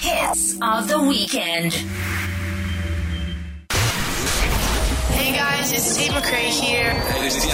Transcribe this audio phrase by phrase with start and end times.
[0.00, 1.72] Hits of the weekend.
[5.14, 6.90] Hey guys, it's Steve McCray here.
[6.90, 7.44] Hey, this is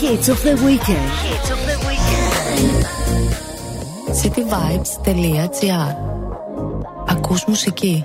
[0.00, 1.10] Hits of the weekend.
[1.22, 2.84] Hits of the weekend.
[4.22, 5.90] cityvibes.gr
[7.06, 8.04] Ακούς μουσική.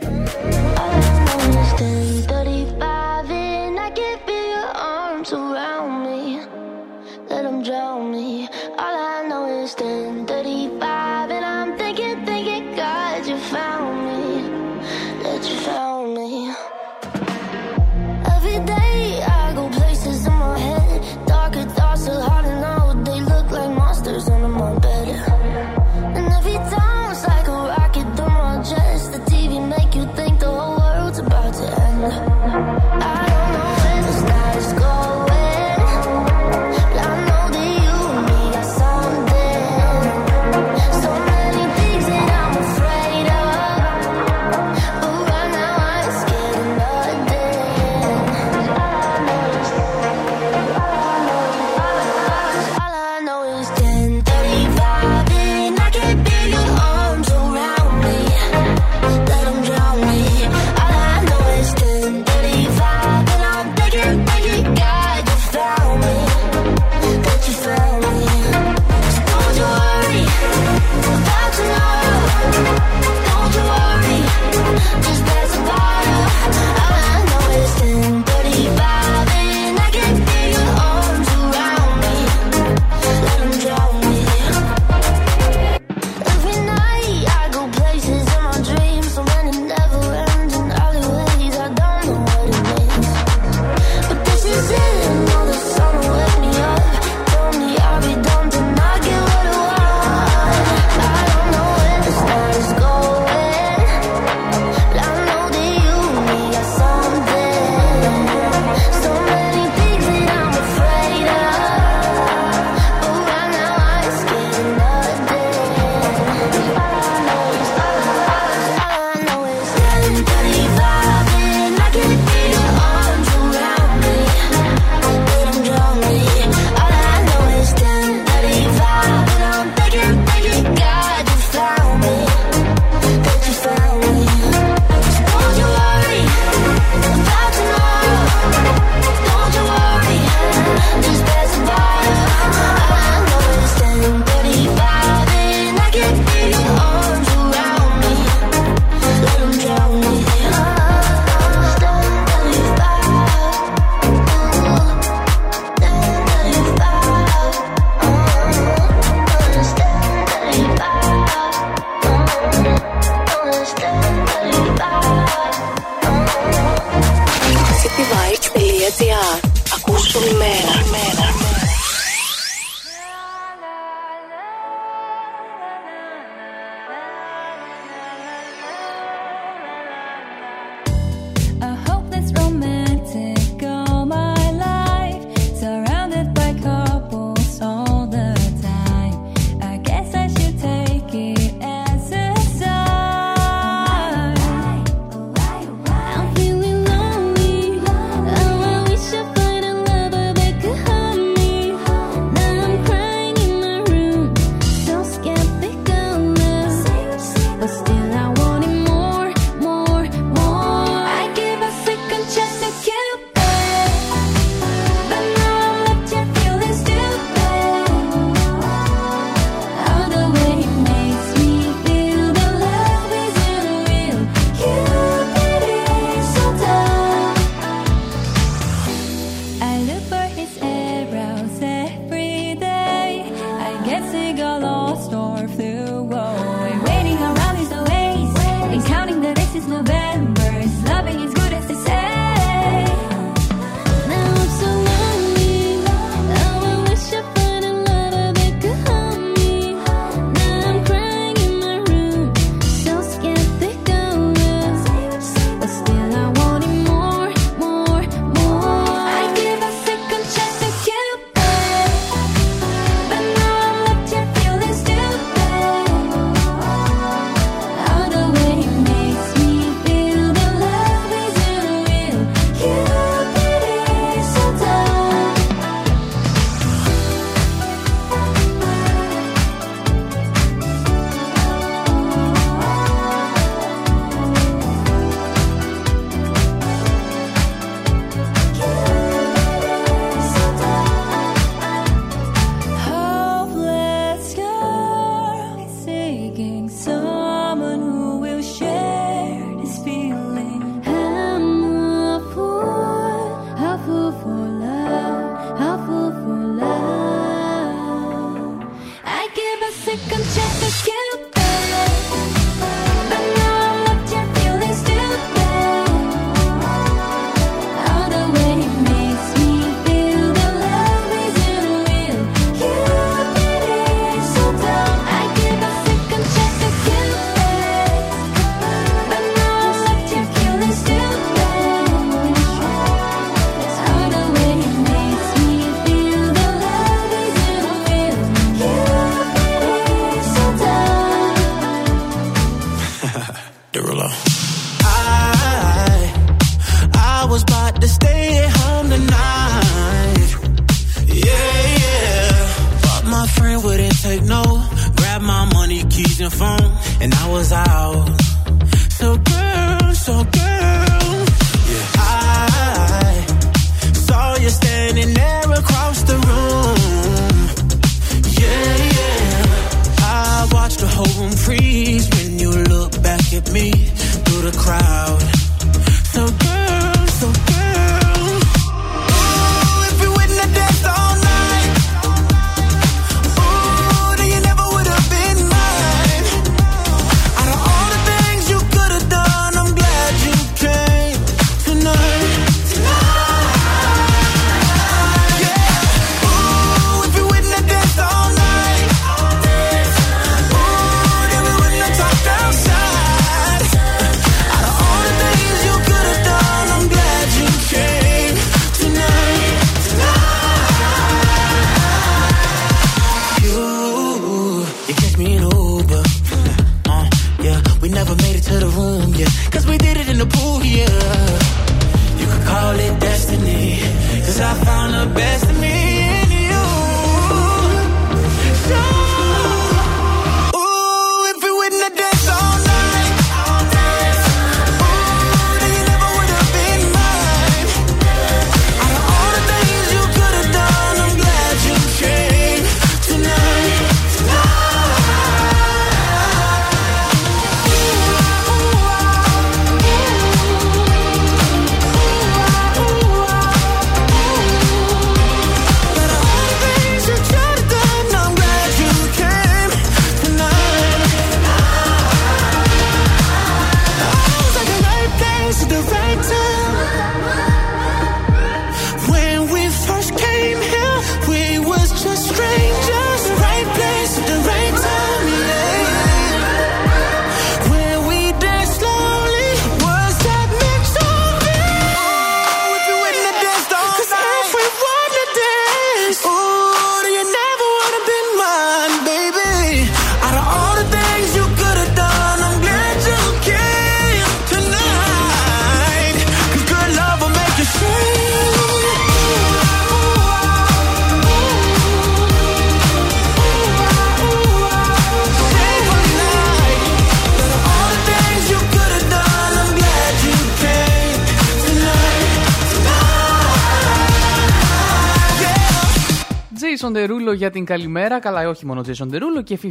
[517.39, 518.19] Για την καλημέρα.
[518.19, 519.67] Καλά, όχι μόνο Jason Derulo και 50-50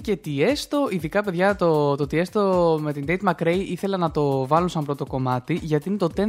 [0.00, 0.92] και Tiesto.
[0.92, 5.06] Ειδικά, παιδιά, το, το Tiesto με την Date McRae ήθελα να το βάλω σαν πρώτο
[5.06, 6.26] κομμάτι γιατί είναι το 10.35,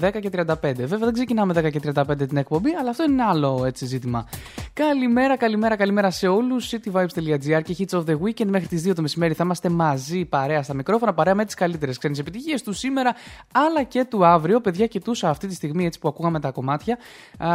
[0.00, 0.44] 10 και 35.
[0.60, 4.28] Βέβαια, δεν ξεκινάμε 10 και 35 την εκπομπή, αλλά αυτό είναι άλλο έτσι ζήτημα.
[4.72, 6.70] Καλημέρα, καλημέρα, καλημέρα σε όλους.
[6.70, 10.62] cityvibes.gr και hits of the weekend μέχρι τις 2 το μεσημέρι θα είμαστε μαζί παρέα
[10.62, 13.14] στα μικρόφωνα, παρέα με τις καλύτερες ξένες επιτυχίες του σήμερα
[13.52, 14.60] αλλά και του αύριο.
[14.60, 16.98] Παιδιά, κοιτούσα αυτή τη στιγμή έτσι που ακούγαμε τα κομμάτια.
[17.38, 17.48] Α,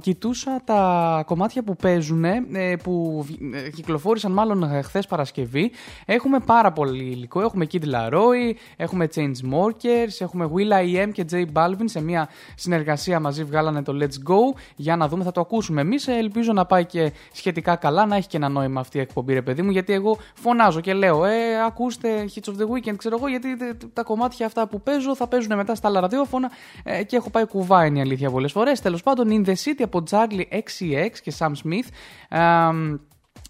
[0.00, 2.40] κοιτούσα τα κομμάτια που παίζουν, ε,
[2.82, 3.24] που
[3.54, 5.70] ε, κυκλοφόρησαν μάλλον χθες Παρασκευή.
[6.06, 7.40] Έχουμε πάρα πολύ υλικό.
[7.40, 13.20] Έχουμε Kid Laroi, έχουμε Chainsmokers, έχουμε Will I Am και J Balvin σε μια συνεργασία
[13.20, 14.58] μαζί βγάλανε το Let's Go.
[14.76, 16.08] Για να δούμε, θα το ακούσουμε εμείς.
[16.08, 19.42] Ελπίζω να πάει και σχετικά καλά, να έχει και ένα νόημα αυτή η εκπομπή, ρε
[19.42, 23.28] παιδί μου, γιατί εγώ φωνάζω και λέω, Ε, ακούστε Hits of the Weekend, ξέρω εγώ,
[23.28, 23.48] γιατί
[23.92, 26.50] τα κομμάτια αυτά που παίζω θα παίζουν μετά στα άλλα ραδιόφωνα
[26.84, 28.80] ε, και έχω πάει κουβά είναι η αλήθεια πολλές φορές.
[28.80, 31.88] Τέλος πάντων, In the City από Charlie XCX και Sam Smith.
[32.28, 32.38] Ε,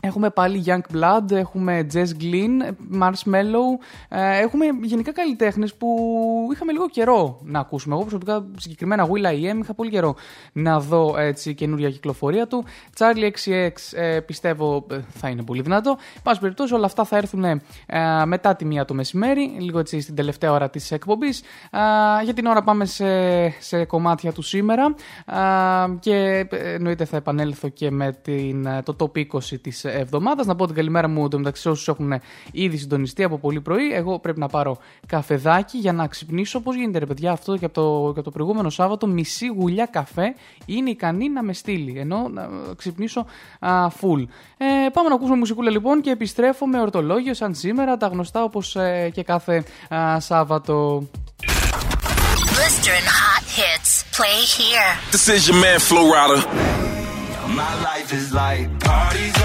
[0.04, 3.78] Έχουμε πάλι Young Blood, έχουμε Jess Glynn, Marshmallow.
[4.08, 5.88] Ε, έχουμε γενικά καλλιτέχνες που
[6.52, 7.94] είχαμε λίγο καιρό να ακούσουμε.
[7.94, 10.14] Εγώ προσωπικά συγκεκριμένα Will I Am είχα πολύ καιρό
[10.52, 12.64] να δω έτσι καινούρια κυκλοφορία του.
[12.98, 15.96] Charlie XCX ε, πιστεύω ε, θα είναι πολύ δυνατό.
[16.22, 17.60] Πάση περιπτώσει όλα αυτά θα έρθουν ε,
[18.24, 21.42] μετά τη μία το μεσημέρι, λίγο έτσι στην τελευταία ώρα της εκπομπής.
[22.24, 23.04] για την ώρα πάμε σε,
[23.60, 24.94] σε κομμάτια του σήμερα
[26.00, 29.24] και εννοείται θα επανέλθω και με την, το top 20
[29.60, 30.46] της εβδομάδας.
[30.46, 32.12] Να πω την καλημέρα μου το μεταξύ όσους έχουν
[32.52, 33.92] ήδη συντονιστεί από πολύ πρωί.
[33.92, 36.60] Εγώ πρέπει να πάρω καφεδάκι για να ξυπνήσω.
[36.60, 39.86] Πώς γίνεται, ρε παιδιά, αυτό και από το, και από το προηγούμενο Σάββατο, μισή γουλιά
[39.86, 40.34] καφέ
[40.66, 41.98] είναι ικανή να με στείλει.
[41.98, 43.26] Ενώ να ξυπνήσω
[43.60, 44.26] α, full.
[44.56, 48.76] Ε, πάμε να ακούσουμε μουσικούλα λοιπόν και επιστρέφω με ορτολόγιο σαν σήμερα, τα γνωστά όπως
[48.76, 51.08] ε, και κάθε α, Σάββατο.
[52.56, 53.90] Blistering hot hits.
[54.18, 54.90] Play here.
[55.10, 56.38] This is your man Flo Rida.
[57.60, 59.36] My life is like parties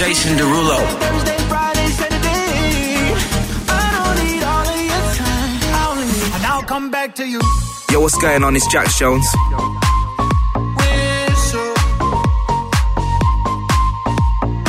[0.00, 0.78] Jason Derulo.
[6.66, 7.38] come back to you.
[7.90, 8.56] Yo, what's going on?
[8.56, 9.26] It's Jack Jones.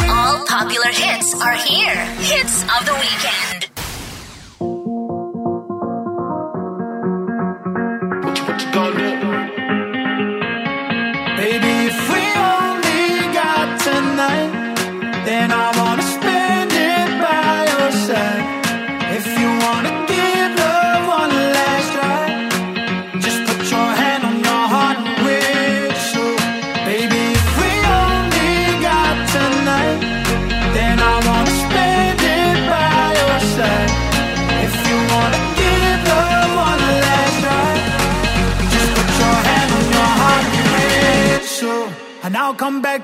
[0.09, 1.95] All popular hits are here.
[2.19, 3.50] Hits of the weekend.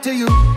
[0.07, 0.56] to you.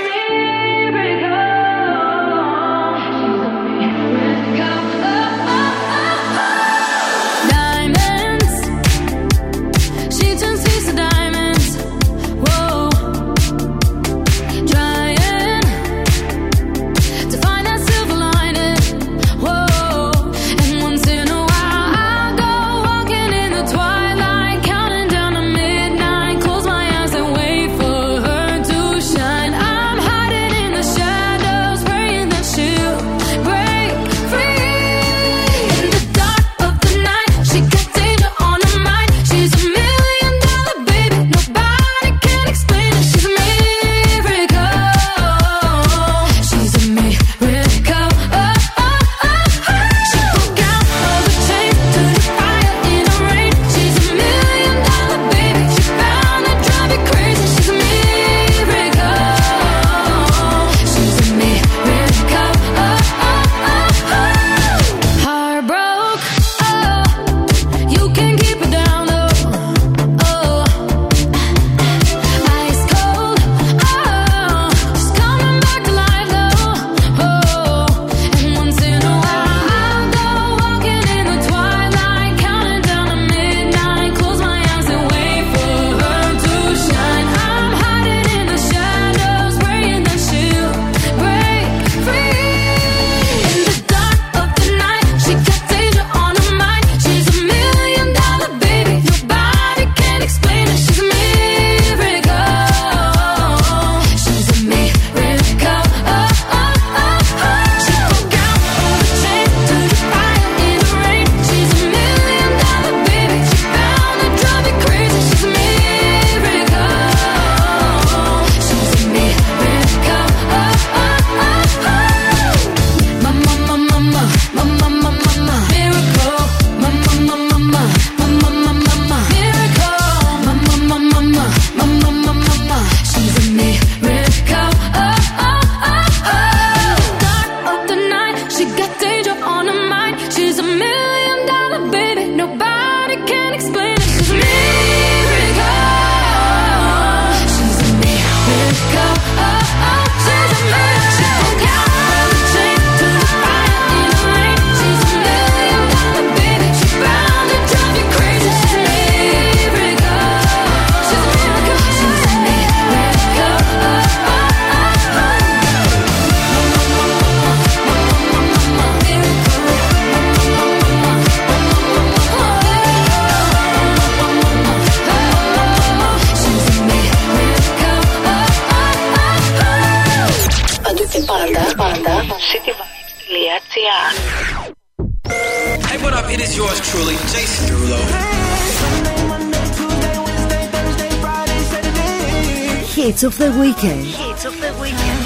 [193.81, 194.05] weekend.
[194.05, 195.21] Hits of the weekend.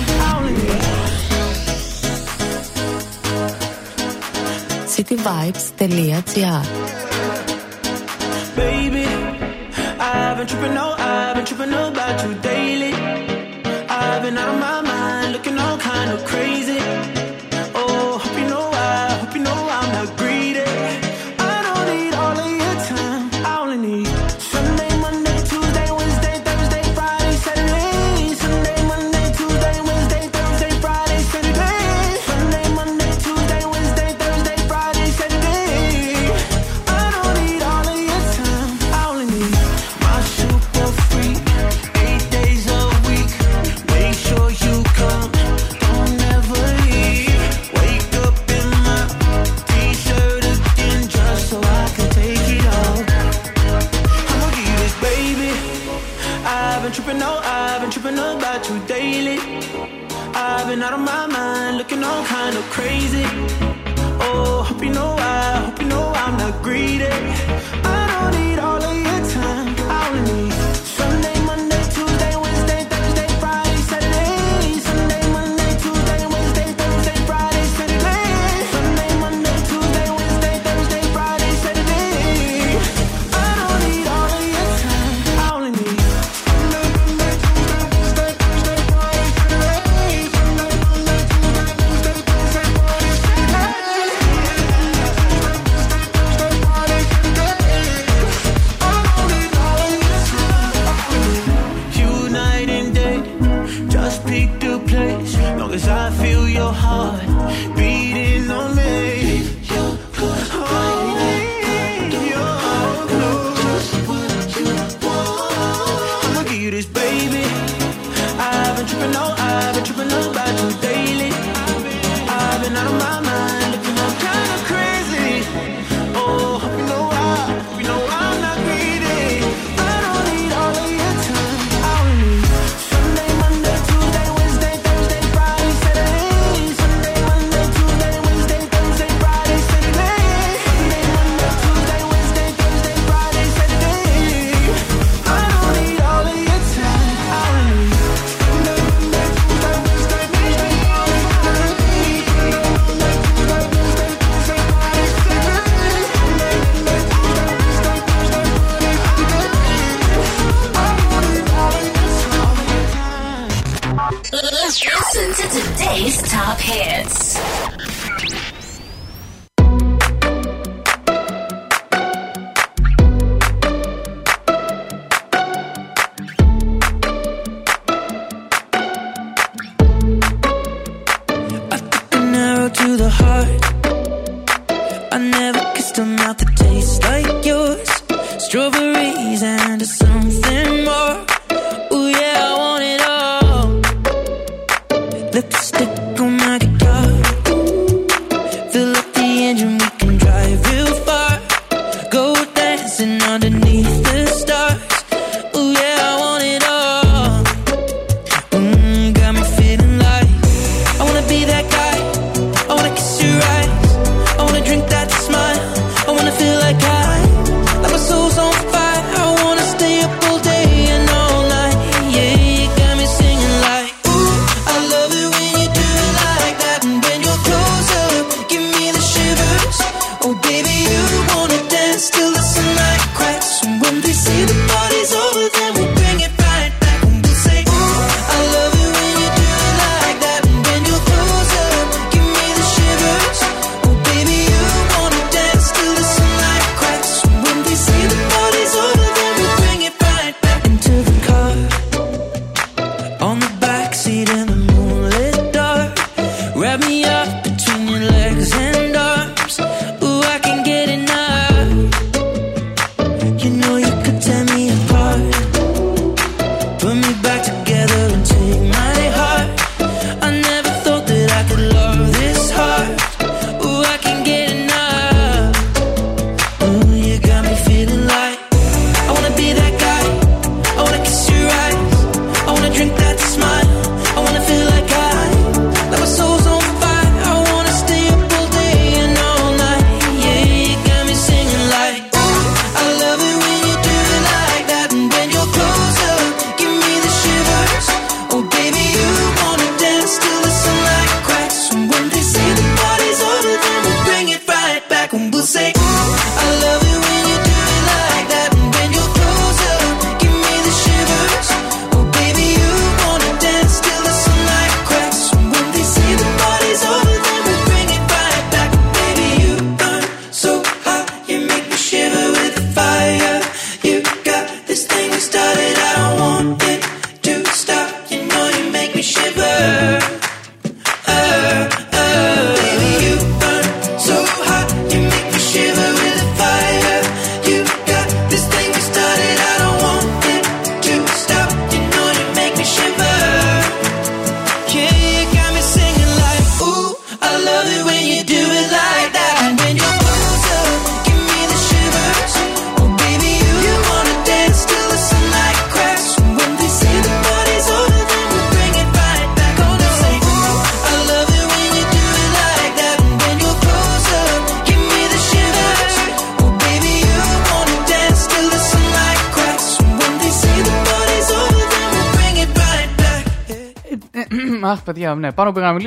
[4.87, 5.85] Cityvibes.gr
[8.55, 9.05] Baby,
[9.99, 10.77] I've tripping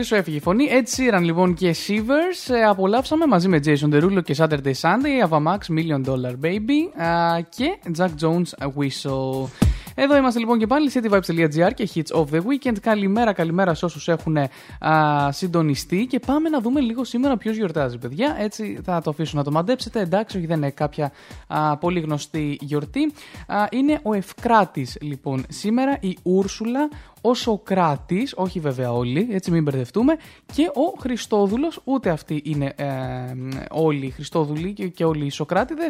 [0.08, 0.68] Πάνω που να μιλήσω έφυγε η φωνή.
[0.70, 5.58] Ed Sheeran λοιπόν και Shivers ε, απολαύσαμε μαζί με Jason Derulo και Saturday Sunday, Avamax
[5.78, 9.48] Million Dollar Baby α, και Jack Jones Whistle.
[10.00, 12.78] Εδώ είμαστε λοιπόν και πάλι cityvibes.gr και hits of the weekend.
[12.80, 14.48] Καλημέρα, καλημέρα σε όσους έχουν α,
[15.32, 18.36] συντονιστεί και πάμε να δούμε λίγο σήμερα ποιος γιορτάζει, παιδιά.
[18.38, 20.00] Έτσι θα το αφήσω να το μαντέψετε.
[20.00, 21.12] Εντάξει, όχι, δεν είναι κάποια
[21.46, 23.12] α, πολύ γνωστή γιορτή.
[23.46, 26.88] Α, είναι ο Ευκράτης λοιπόν σήμερα, η Ούρσουλα,
[27.20, 30.16] ο Σοκράτη, όχι βέβαια όλοι, έτσι μην μπερδευτούμε,
[30.54, 32.86] και ο Χριστόδουλος, ούτε αυτοί είναι ε,
[33.70, 35.86] όλοι οι Χριστόδουλοι και, και όλοι οι Σοκράτιδε.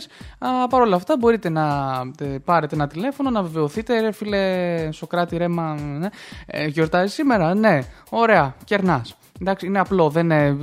[0.71, 1.67] Παρ' όλα αυτά, μπορείτε να
[2.19, 6.09] ε, πάρετε ένα τηλέφωνο, να βεβαιωθείτε, ρε φίλε Σοκράτη, ρε, μα, ναι,
[6.47, 9.17] ε, γιορτάζει σήμερα, ναι, ωραία, κερνάς.
[9.41, 10.11] Εντάξει, είναι απλό.
[10.11, 10.57] Δεν είναι...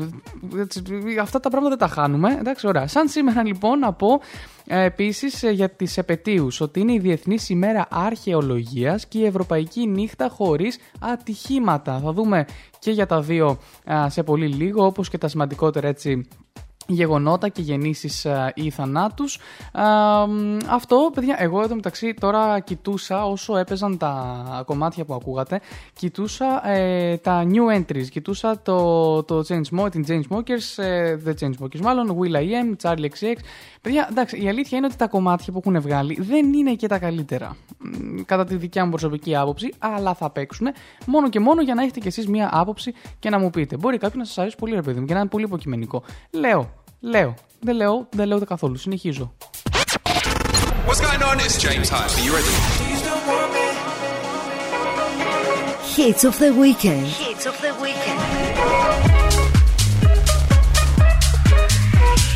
[0.57, 0.83] έτσι,
[1.21, 2.35] αυτά τα πράγματα δεν τα χάνουμε.
[2.39, 2.87] Εντάξει, ωραία.
[2.87, 4.19] Σαν σήμερα λοιπόν να πω
[4.67, 10.29] ε, επίσης για τις επαιτίους ότι είναι η Διεθνής ημέρα Αρχαιολογίας και η Ευρωπαϊκή νύχτα
[10.29, 11.99] χωρίς ατυχήματα.
[11.99, 12.45] Θα δούμε
[12.79, 13.57] και για τα δύο
[13.91, 16.27] α, σε πολύ λίγο, όπως και τα σημαντικότερα έτσι
[16.87, 19.39] γεγονότα και γεννήσεις α, ή θανάτους.
[19.71, 25.61] Α, μ, αυτό, παιδιά, εγώ εδώ μεταξύ τώρα κοιτούσα όσο έπαιζαν τα κομμάτια που ακούγατε,
[25.93, 32.17] κοιτούσα ε, τα new entries, κοιτούσα το, το Chainsmokers, την Chainsmokers, ε, The Chainsmokers μάλλον,
[32.19, 33.35] Will I Am, Charlie XCX.
[33.81, 36.99] Παιδιά, εντάξει, η αλήθεια είναι ότι τα κομμάτια που έχουν βγάλει δεν είναι και τα
[36.99, 37.55] καλύτερα.
[37.77, 40.67] Μ, Κατά τη δικιά μου προσωπική άποψη, αλλά θα παίξουν
[41.05, 43.77] μόνο και μόνο για να έχετε κι εσείς μία άποψη και να μου πείτε.
[43.77, 46.03] Μπορεί κάποιος να σας αρέσει πολύ, ρε παιδί μου, και να είναι πολύ υποκειμενικό.
[46.31, 46.74] Λέω,
[47.05, 47.33] λέω.
[47.59, 48.77] Δεν λέω, δεν λέω ούτε καθόλου.
[48.77, 49.33] Συνεχίζω.
[50.87, 51.35] What's going on?
[51.45, 52.11] It's James Hype.
[52.17, 52.53] Are you ready?
[55.95, 57.05] Hits of the weekend.
[57.25, 58.19] Hits of the weekend.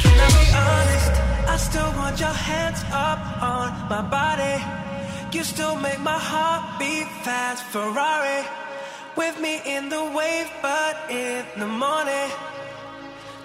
[0.03, 1.13] Can I be honest?
[1.53, 3.21] I still want your hands up
[3.53, 4.55] on my body.
[5.35, 7.61] You still make my heart beat fast.
[7.73, 8.41] Ferrari
[9.19, 12.29] with me in the wave, but in the morning.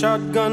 [0.00, 0.49] Shotgun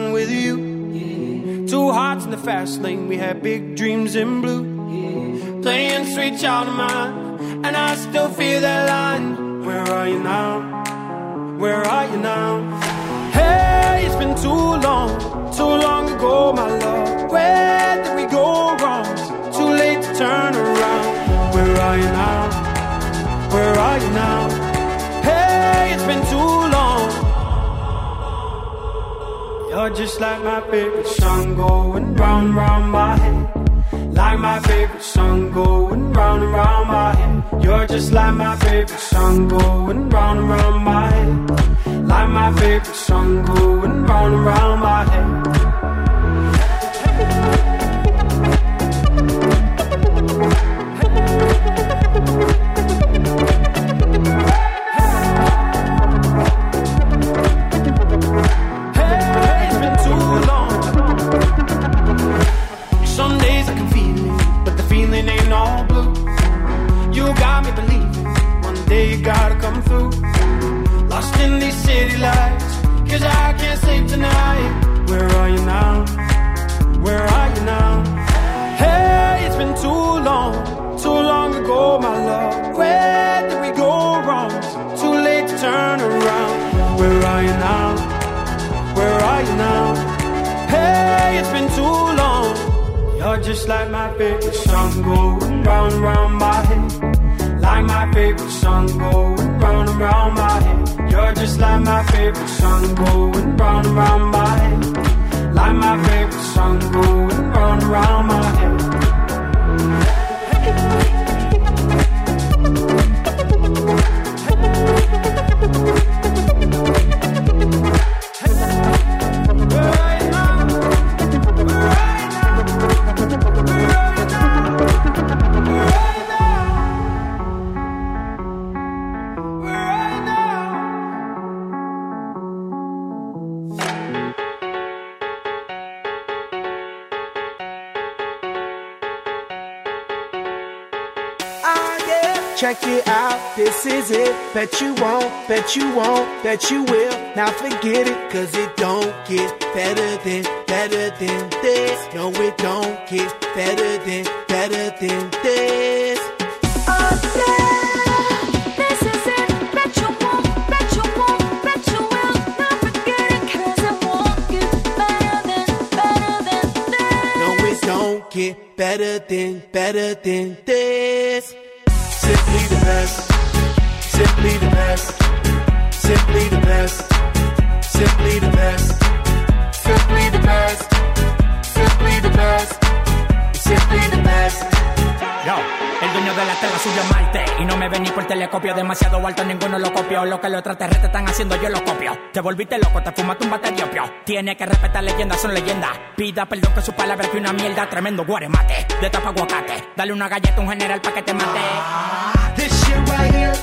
[198.08, 202.56] Tremendo guaremate, de tapa aguacate Dale una galleta a un general pa' que te mate
[202.56, 203.54] This shit right here,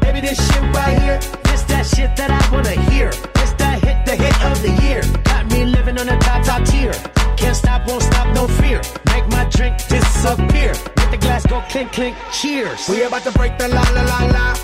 [0.00, 1.18] baby, this shit right here.
[1.42, 3.10] This that shit that I wanna hear.
[3.10, 5.02] It's that hit, the hit of the year.
[5.24, 6.94] Got me living on the top, top tier.
[7.36, 8.80] Can't stop, won't stop, no fear.
[9.12, 10.72] Make my drink disappear.
[10.96, 12.88] Let the glass go clink, clink, cheers.
[12.88, 14.63] We about to break the la la la la.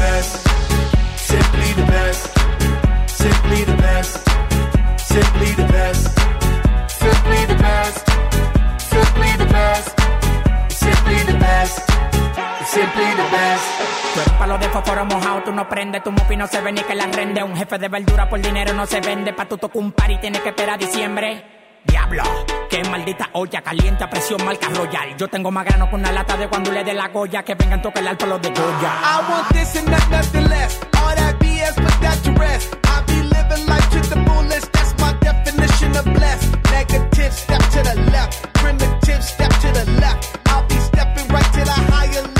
[0.00, 0.32] Best.
[1.30, 2.22] Simply the best.
[3.06, 4.12] Simply the best.
[4.98, 6.04] Simply the best.
[6.88, 7.98] Simply the best.
[8.94, 9.88] Simply the best.
[10.84, 11.76] Simply the best.
[12.74, 13.66] Simply the best.
[14.14, 16.82] Tú eres palo de fósforo mojado, tú no prendes, tu mufi no se ve ni
[16.82, 17.42] que la rende.
[17.42, 20.18] Un jefe de verdura por dinero no se vende, pa' tu tocar un par y
[20.18, 21.59] tienes que esperar a diciembre.
[21.84, 22.22] Diablo,
[22.68, 25.16] qué maldita olla, caliente a presión, marca royal.
[25.16, 27.80] Yo tengo más grano con una lata de cuando le dé la Goya, que vengan
[27.82, 28.92] toca el al pelo de Goya.
[29.02, 30.78] I want this and not nothing less.
[30.96, 32.76] All that BS, but that to rest.
[32.84, 36.56] I be living life to the fullest, that's my definition of blessed.
[36.70, 38.52] Negative, step to the left.
[38.54, 40.38] Primitive, step to the left.
[40.46, 42.39] I'll be stepping right to the higher level.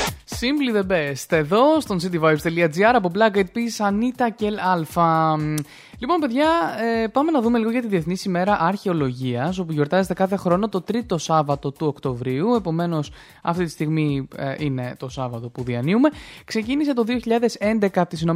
[1.29, 5.35] Εδώ στον cityvibes.gr από Black Eyed Peas, Anita και Alpha.
[6.01, 6.47] Λοιπόν, παιδιά,
[7.03, 10.81] ε, πάμε να δούμε λίγο για τη Διεθνή ημέρα Αρχαιολογίας, όπου γιορτάζεται κάθε χρόνο το
[10.81, 12.53] τρίτο Σάββατο του Οκτωβρίου.
[12.53, 16.09] Επομένως, αυτή τη στιγμή ε, είναι το Σάββατο που διανύουμε.
[16.45, 18.33] Ξεκίνησε το 2011 από τις ΗΠΑ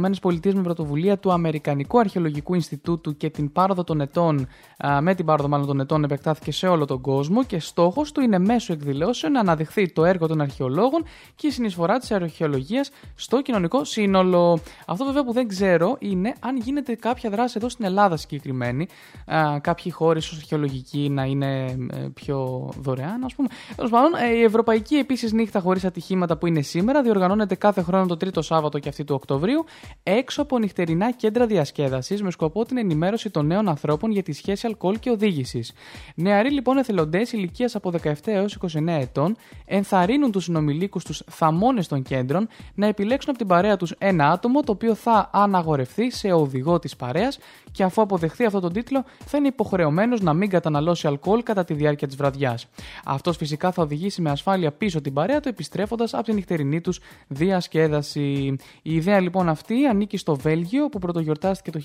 [0.54, 4.48] με πρωτοβουλία του Αμερικανικού Αρχαιολογικού Ινστιτούτου και την πάροδο των ετών,
[4.86, 8.20] α, με την πάροδο μάλλον των ετών, επεκτάθηκε σε όλο τον κόσμο και στόχος του
[8.20, 11.04] είναι μέσω εκδηλώσεων να αναδειχθεί το έργο των αρχαιολόγων
[11.34, 14.58] και η συνεισφορά της αρχαιολογίας στο κοινωνικό σύνολο.
[14.86, 18.88] Αυτό βέβαια που δεν ξέρω είναι αν γίνεται κάποια δράση εδώ στην Ελλάδα συγκεκριμένη.
[19.26, 23.48] Α, κάποιοι χώροι ίσως αρχαιολογικοί να είναι ε, πιο δωρεάν, ας πούμε.
[23.76, 28.06] Τέλος πάντων, ε, η Ευρωπαϊκή επίσης νύχτα χωρίς ατυχήματα που είναι σήμερα διοργανώνεται κάθε χρόνο
[28.06, 29.64] το τρίτο Σάββατο και αυτή του Οκτωβρίου
[30.02, 34.66] έξω από νυχτερινά κέντρα διασκέδασης με σκοπό την ενημέρωση των νέων ανθρώπων για τη σχέση
[34.66, 35.72] αλκοόλ και οδήγησης.
[36.14, 42.02] Νεαροί λοιπόν εθελοντές ηλικίας από 17 έως 29 ετών ενθαρρύνουν τους συνομιλίκους τους θαμώνε των
[42.02, 46.78] κέντρων να επιλέξουν από την παρέα τους ένα άτομο το οποίο θα αναγορευτεί σε οδηγό
[46.78, 47.38] της παρέας
[47.72, 51.74] και αφού αποδεχθεί αυτόν τον τίτλο θα είναι υποχρεωμένος να μην καταναλώσει αλκοόλ κατά τη
[51.74, 52.66] διάρκεια της βραδιάς.
[53.04, 57.00] Αυτός φυσικά θα οδηγήσει με ασφάλεια πίσω την παρέα του επιστρέφοντας από την νυχτερινή τους
[57.26, 58.56] διασκέδαση.
[58.82, 61.80] Η ιδέα λοιπόν αυτή ανήκει στο Βέλγιο που πρωτογιορτάστηκε το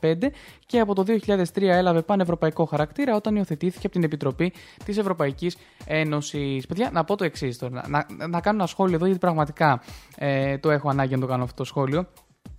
[0.00, 0.14] 1995
[0.66, 4.52] και από το 2003 έλαβε πανευρωπαϊκό χαρακτήρα όταν υιοθετήθηκε από την Επιτροπή
[4.84, 6.66] της Ευρωπαϊκής Ένωσης.
[6.66, 7.88] Παιδιά, να πω το εξής τώρα.
[7.88, 9.82] Να, να, να κάνω ένα σχόλιο εδώ γιατί πραγματικά
[10.16, 12.06] ε, το έχω ανάγκη να το κάνω αυτό το σχόλιο.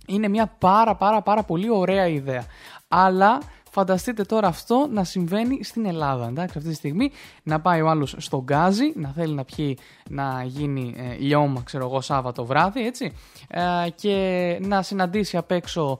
[0.06, 2.44] Είναι μια πάρα πάρα πάρα πολύ ωραία ιδέα.
[2.88, 3.38] Αλλά
[3.74, 6.26] φανταστείτε τώρα αυτό να συμβαίνει στην Ελλάδα.
[6.26, 7.10] Εντάξει, αυτή τη στιγμή
[7.42, 9.78] να πάει ο άλλος στον Γκάζι, να θέλει να πιει
[10.10, 13.12] να γίνει ε, λιώμα, ξέρω εγώ, Σάββατο βράδυ, έτσι.
[13.48, 15.98] Ε, και να συναντήσει απ' έξω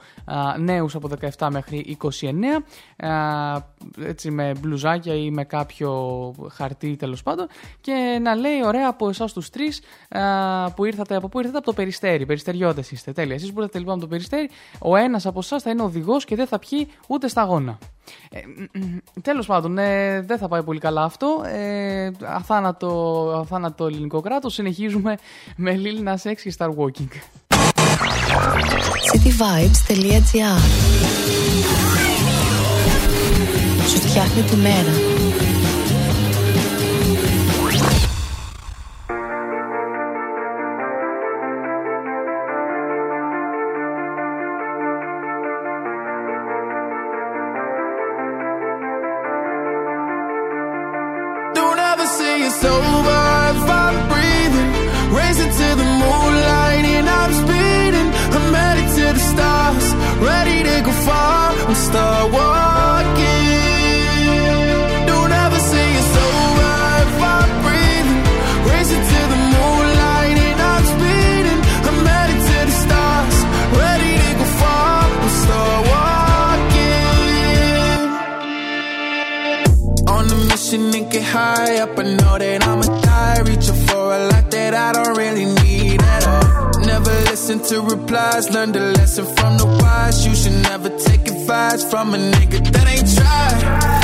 [0.54, 2.06] ε, νέους από 17 μέχρι 29,
[2.93, 2.93] ε,
[4.00, 5.90] έτσι με μπλουζάκια ή με κάποιο
[6.50, 7.46] χαρτί τέλος πάντων
[7.80, 10.20] και να λέει ωραία από εσάς τους τρεις ε,
[10.76, 13.34] που ήρθατε, από πού ήρθατε από το Περιστέρι, Περιστεριώτες είστε, τέλεια.
[13.34, 16.36] Εσείς που ήρθατε λοιπόν από το Περιστέρι, ο ένας από εσάς θα είναι οδηγός και
[16.36, 17.78] δεν θα πιει ούτε σταγόνα.
[18.30, 18.40] Ε,
[19.22, 21.42] Τέλος πάντων, ε, δεν θα πάει πολύ καλά αυτό.
[21.46, 24.54] Ε, αθάνατο, αθάνατο ελληνικό κράτος.
[24.54, 25.16] Συνεχίζουμε
[25.56, 27.08] με Lil Nas X και Star Walking.
[29.12, 31.93] cityvibes.gr
[33.88, 34.92] Σου φτιάχνει τη μέρα.
[51.54, 52.06] Don't ever
[87.54, 88.50] listen to replies.
[88.50, 90.26] Learn the lesson from the wise.
[90.26, 94.03] You should never take advice from a nigga that ain't tried.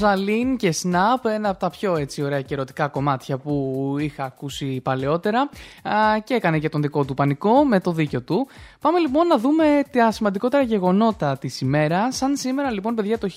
[0.00, 4.80] Ροζαλίν και Snap, ένα από τα πιο έτσι ωραία και ερωτικά κομμάτια που είχα ακούσει
[4.80, 5.40] παλαιότερα
[5.82, 8.48] Α, και έκανε και τον δικό του πανικό με το δίκιο του.
[8.80, 12.16] Πάμε λοιπόν να δούμε τα σημαντικότερα γεγονότα της ημέρας.
[12.16, 13.28] Σαν σήμερα λοιπόν παιδιά το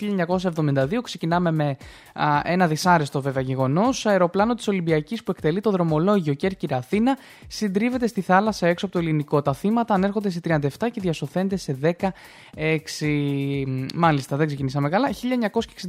[0.55, 1.77] 1972 ξεκινάμε με
[2.13, 4.05] α, ένα δυσάρεστο βέβαια γεγονός.
[4.05, 8.99] Αεροπλάνο της Ολυμπιακής που εκτελεί το δρομολόγιο Κέρκυρα Αθήνα συντρίβεται στη θάλασσα έξω από το
[8.99, 9.41] ελληνικό.
[9.41, 10.59] Τα θύματα ανέρχονται σε 37
[10.91, 12.09] και διασωθένται σε 16.
[13.95, 15.09] Μάλιστα, δεν ξεκινήσαμε καλά.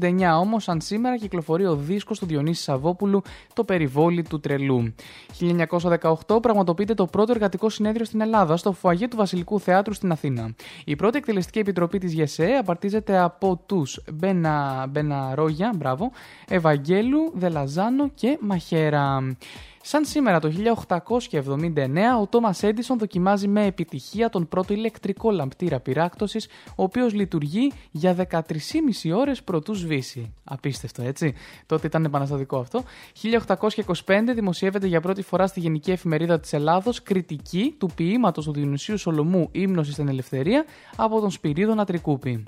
[0.01, 4.95] 1969 όμως, σαν σήμερα, κυκλοφορεί ο δίσκος του Διονύση Σαββόπουλου Το Περιβόλι του Τρελού.
[5.41, 10.55] 1918 πραγματοποιείται το πρώτο εργατικό συνέδριο στην Ελλάδα στο φουαγέ του Βασιλικού Θεάτρου στην Αθήνα.
[10.85, 16.11] Η πρώτη εκτελεστική επιτροπή της ΓΕΣΕ απαρτίζεται από τους Μπένα, Μπεναρόγια, μπράβο,
[16.49, 19.37] Ευαγγέλου, Δελαζάνο και Μαχέρα.
[19.83, 20.53] Σαν σήμερα το
[21.29, 27.73] 1879, ο Τόμα Έντισον δοκιμάζει με επιτυχία τον πρώτο ηλεκτρικό λαμπτήρα πυράκτωσης, ο οποίος λειτουργεί
[27.91, 28.41] για 13,5
[29.15, 30.35] ώρες προτού σβήσει.
[30.45, 31.35] Απίστευτο, έτσι;
[31.67, 32.83] Τότε ήταν επαναστατικό αυτό.
[34.05, 38.99] 1825 δημοσιεύεται για πρώτη φορά στη Γενική Εφημερίδα της Ελλάδος κριτική του ποίηματος του Διονυσίου
[38.99, 40.65] Σολομού «Ύμνωση στην Ελευθερία»
[40.97, 42.45] από τον Σπυρίδωνα Τρικούπη.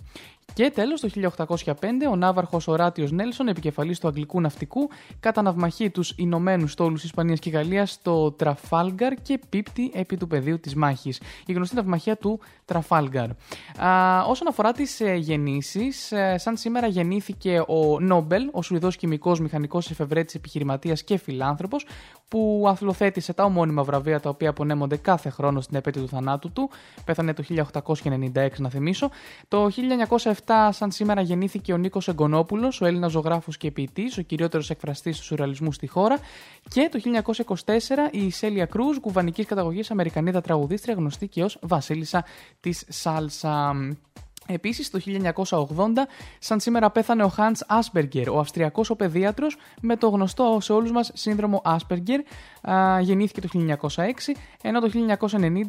[0.54, 4.90] Και τέλος, το 1805, ο ναύαρχος Οράτιος Νέλσον, επικεφαλής του Αγγλικού Ναυτικού,
[5.20, 10.60] κατά ναυμαχεί τους Ηνωμένους Στόλους Ισπανίας και Γαλλίας στο Τραφάλγκαρ και πίπτει επί του πεδίου
[10.60, 11.20] της μάχης.
[11.46, 13.28] Η γνωστή ναυμαχία του Τραφάλγκαρ.
[13.30, 19.36] Α, όσον αφορά τις ε, γεννήσεις, ε, σαν σήμερα γεννήθηκε ο Νόμπελ, ο Σουηδός χημικό,
[19.40, 21.86] μηχανικός εφευρέτης, επιχειρηματίας και φιλάνθρωπος,
[22.28, 26.70] που αθλοθέτησε τα ομώνυμα βραβεία τα οποία απονέμονται κάθε χρόνο στην επέτειο του θανάτου του.
[27.04, 29.10] Πέθανε το 1896, να θυμίσω.
[29.48, 29.68] Το
[30.46, 35.18] 1907, σαν σήμερα, γεννήθηκε ο Νίκος Εγκονόπουλος, ο Έλληνας ζωγράφος και ποιητής, ο κυριότερος εκφραστής
[35.18, 36.18] του σουρεαλισμού στη χώρα.
[36.68, 42.24] Και το 1924, η Σέλια Κρούζ, κουβανικής καταγωγής Αμερικανίδα τραγουδίστρια, γνωστή και ως Βασίλισσα
[42.60, 43.74] της Σάλσα.
[44.46, 46.06] Επίσης, το 1980,
[46.38, 50.90] σαν σήμερα πέθανε ο Hans Asperger, ο Αυστριακός ο παιδίατρος με το γνωστό σε όλους
[50.90, 52.18] μας σύνδρομο Asperger.
[52.70, 53.48] Α, γεννήθηκε το
[53.96, 54.90] 1906, ενώ το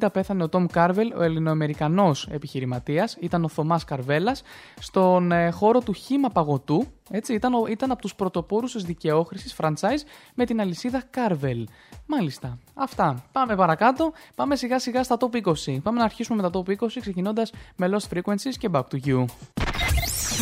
[0.01, 4.43] 1990 πέθανε ο Tom Carvel, ο Ελληνοαμερικανός επιχειρηματίας, ήταν ο Θωμάς Καρβέλας,
[4.79, 9.55] στον ε, χώρο του χήμα παγωτού, έτσι, ήταν, ο- ήταν από τους πρωτοπόρους της δικαιόχρησης
[9.61, 11.63] franchise με την αλυσίδα Carvel.
[12.05, 12.57] Μάλιστα.
[12.73, 13.23] Αυτά.
[13.31, 14.11] Πάμε παρακάτω.
[14.35, 15.79] Πάμε σιγά σιγά στα top 20.
[15.83, 19.25] Πάμε να αρχίσουμε με τα top 20 ξεκινώντας με Lost Frequencies και Back to You.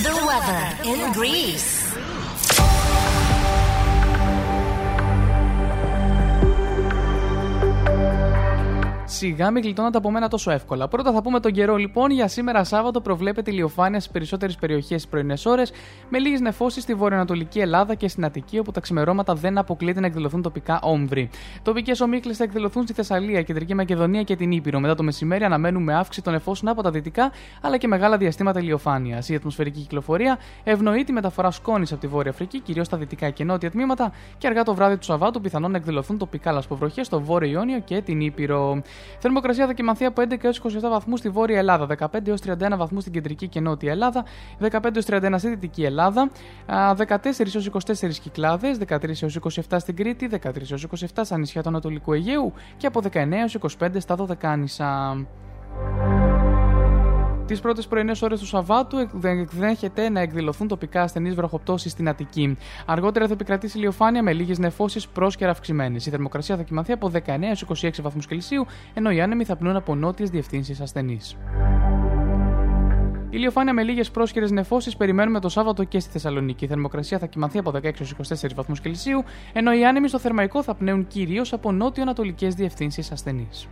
[0.05, 2.11] The weather in Greece.
[9.22, 10.88] Σιγά μην γλιτώνατε από μένα τόσο εύκολα.
[10.88, 12.11] Πρώτα θα πούμε τον καιρό λοιπόν.
[12.11, 15.72] Για σήμερα Σάββατο προβλέπεται ηλιοφάνεια στις περισσότερες περιοχές τι πρωινές ώρες,
[16.09, 20.05] με λίγες νεφώσεις στη βορειοανατολική Ελλάδα και στην Αττική, όπου τα ξημερώματα δεν αποκλείεται να
[20.05, 21.30] εκδηλωθούν τοπικά όμβροι.
[21.61, 24.80] Τοπικές ομίχλες θα εκδηλωθούν στη Θεσσαλία, Κεντρική Μακεδονία και την Ήπειρο.
[24.80, 29.30] Μετά το μεσημέρι αναμένουμε αύξηση των νεφώσεων από τα δυτικά, αλλά και μεγάλα διαστήματα ηλιοφάνειας.
[29.30, 33.43] Η ατμοσφαιρική κυκλοφορία ευνοεί τη μεταφορά σκόνης από τη Βόρεια Αφρική, κυρίως στα δυτικά και
[33.43, 37.51] νότια τμήματα, και αργά το βράδυ του Σαββάτου πιθανόν να εκδηλωθούν τοπικά λασποβροχές στο Βόρειο
[37.51, 38.82] Ιόνιο και την Ήπειρο.
[39.20, 43.01] Θερμοκρασία θα κοιμανθεί από 11 έως 27 βαθμούς στη Βόρεια Ελλάδα, 15 έως 31 βαθμούς
[43.01, 44.26] στην Κεντρική και Νότια Ελλάδα,
[44.59, 46.30] 15 έως 31 στη Δυτική Ελλάδα,
[46.66, 51.62] α, 14 έως 24 Κυκλάδες, 13 έως 27 στην Κρήτη, 13 έως 27 στα νησιά
[51.62, 55.18] του Ανατολικού Αιγαίου και από 19 έως 25 στα Δωδεκάνησα.
[57.52, 62.58] Τις πρώτες πρωινές ώρες του Σαββάτου εκδέχεται να εκδηλωθούν τοπικά ασθενείς βροχοπτώσεις στην Αττική.
[62.86, 65.95] Αργότερα θα επικρατήσει ηλιοφάνεια με λίγες νεφώσεις πρόσκαιρα αυξημένε.
[65.95, 69.76] Η θερμοκρασία θα κοιμαθεί από 19 έως 26 βαθμούς Κελσίου, ενώ οι άνεμοι θα πνούν
[69.76, 71.38] από νότιες διευθύνσεις ασθενείς.
[73.30, 76.66] Ηλιοφάνεια με λίγες πρόσχερε νεφώσεις περιμένουμε το Σάββατο και στη Θεσσαλονίκη.
[76.66, 79.24] Η θερμοκρασία θα κοιμαθεί από 16 έως 24 βαθμούς Κελσίου,
[79.54, 83.68] ενώ οι άνεμοι στο θερμαϊκό θα πνέουν κυρίως από νότιο-ανατολικές διευθύνσεις ασθενείς.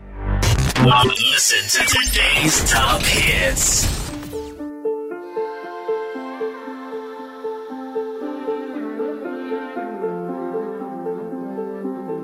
[0.85, 3.85] Listen to today's top hits.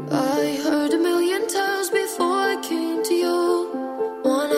[0.09, 4.19] I heard a million times before I came to you.
[4.23, 4.51] One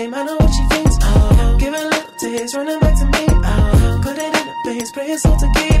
[0.00, 0.96] I know what she thinks.
[1.02, 3.26] Oh, giving lip to his, running back to me.
[3.30, 5.77] Oh, put it in the face, pray it's all to give.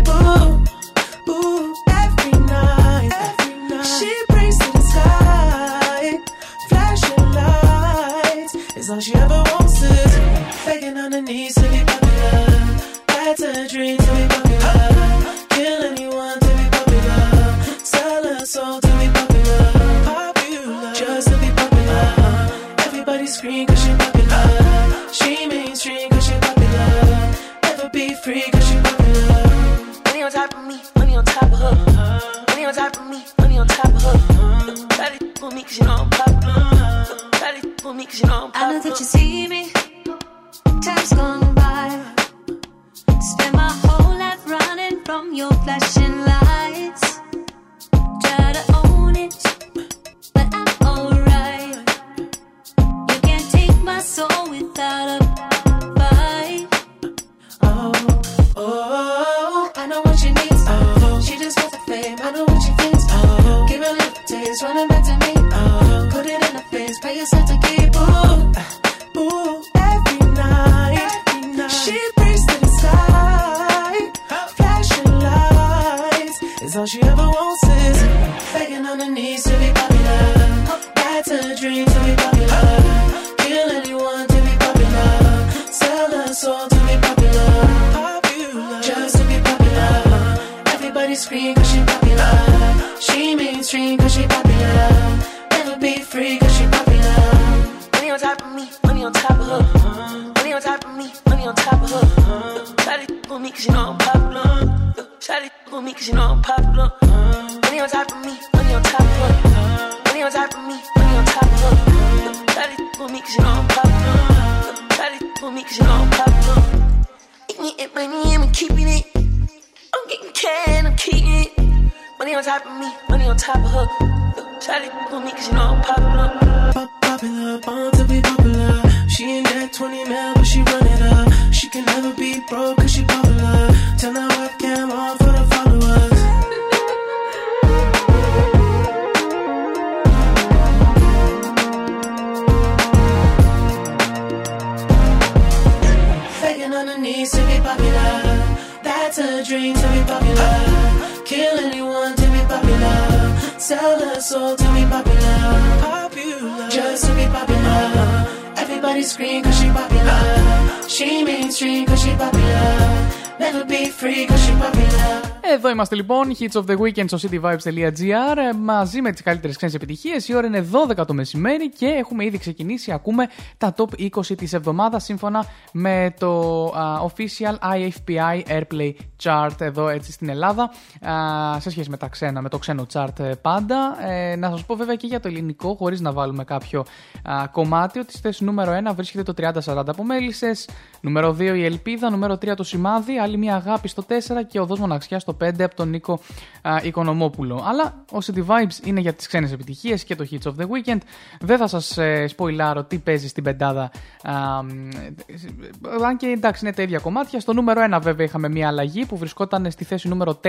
[166.08, 170.28] Λοιπόν, Hits of the Weekend στο cityvibes.gr ε, μαζί με τις καλύτερες ξένες επιτυχίες.
[170.28, 170.66] Η ώρα είναι
[170.98, 172.92] 12 το μεσημέρι και έχουμε ήδη ξεκινήσει.
[172.92, 173.26] Ακούμε
[173.58, 178.92] τα top 20 της εβδομάδας σύμφωνα με το α, official IFPI Airplay
[179.22, 180.70] Chart εδώ έτσι στην Ελλάδα
[181.08, 183.96] α, σε σχέση με τα ξένα, με το ξένο chart ε, πάντα.
[184.08, 186.84] Ε, να σας πω βέβαια και για το ελληνικό χωρίς να βάλουμε κάποιο
[187.22, 190.68] α, κομμάτι ότι στη θέση νούμερο 1 βρίσκεται το 3040 από Μέλισσες,
[191.00, 194.12] νούμερο 2 η Ελπίδα, νούμερο 3 το Σημάδι, άλλη μια αγάπη στο 4
[194.48, 196.20] και οδός μοναξιάς στο 5 από τον Νίκο
[196.62, 197.64] α, Οικονομόπουλο.
[197.68, 200.98] Αλλά ο City Vibes είναι για τις ξένες επιτυχίες και το Hits of the Weekend.
[201.40, 203.90] Δεν θα σας ε, σποιλάρω τι παίζει στην πεντάδα.
[204.22, 204.88] Α, μ,
[205.26, 207.40] ε, αν και εντάξει είναι τα ίδια κομμάτια.
[207.40, 210.48] Στο νούμερο 1 βέβαια είχαμε μια αλλαγή που βρισκόταν στη θέση νούμερο 4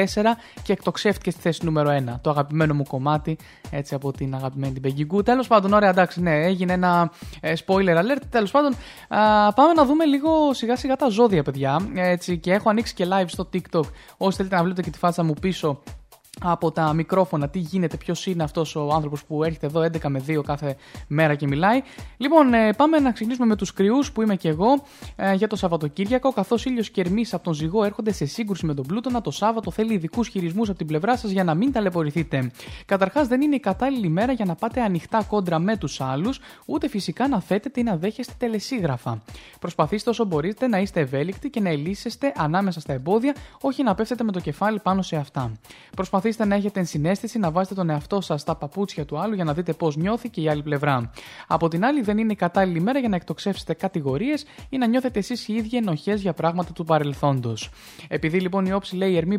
[0.64, 2.20] και εκτοξεύτηκε στη θέση νούμερο 1.
[2.22, 3.38] Το αγαπημένο μου κομμάτι
[3.70, 5.24] έτσι από την αγαπημένη την Πεγκυγκού.
[5.24, 8.22] Τέλος πάντων, ωραία εντάξει, ναι, έγινε ένα ε, spoiler alert.
[8.30, 8.74] Τέλος πάντων,
[9.08, 11.90] α, πάμε να δούμε λίγο σιγά σιγά τα ζώδια, παιδιά.
[11.94, 13.84] Έτσι, και έχω ανοίξει και live στο TikTok.
[14.18, 15.82] Όσοι θέλετε να βλέπετε και τη φάτσα μου πίσω
[16.44, 20.24] από τα μικρόφωνα τι γίνεται, ποιος είναι αυτός ο άνθρωπος που έρχεται εδώ 11 με
[20.28, 20.76] 2 κάθε
[21.08, 21.82] μέρα και μιλάει.
[22.18, 24.84] Λοιπόν, ε, πάμε να ξεκινήσουμε με τους κρυούς που είμαι και εγώ
[25.16, 26.32] ε, για το Σαββατοκύριακο.
[26.32, 29.72] Καθώς ήλιος και ερμής από τον ζυγό έρχονται σε σύγκρουση με τον Πλούτονα, το Σάββατο
[29.72, 32.52] θέλει ειδικούς χειρισμούς από την πλευρά σας για να μην ταλαιπωρηθείτε.
[32.86, 36.88] Καταρχάς, δεν είναι η κατάλληλη μέρα για να πάτε ανοιχτά κόντρα με τους άλλους, ούτε
[36.88, 39.22] φυσικά να θέτετε ή να δέχεστε τελεσίγραφα.
[39.60, 44.24] Προσπαθήστε όσο μπορείτε να είστε ευέλικτοι και να ελύσεστε ανάμεσα στα εμπόδια, όχι να πέφτετε
[44.24, 45.52] με το κεφάλι πάνω σε αυτά.
[45.96, 49.54] Προσπαθήστε να έχετε ενσυναίσθηση να βάζετε τον εαυτό σας στα παπούτσια του άλλου για να
[49.54, 51.12] δείτε πώς νιώθει και η άλλη πλευρά.
[51.48, 55.20] Από την άλλη, δεν είναι η κατάλληλη μέρα για να εκτοξεύσετε κατηγορίες ή να νιώθετε
[55.20, 57.70] εσείς οι ίδιοι ενοχές για πράγματα του παρελθόντος.
[58.08, 59.38] Επειδή λοιπόν η όψη λέει ερμή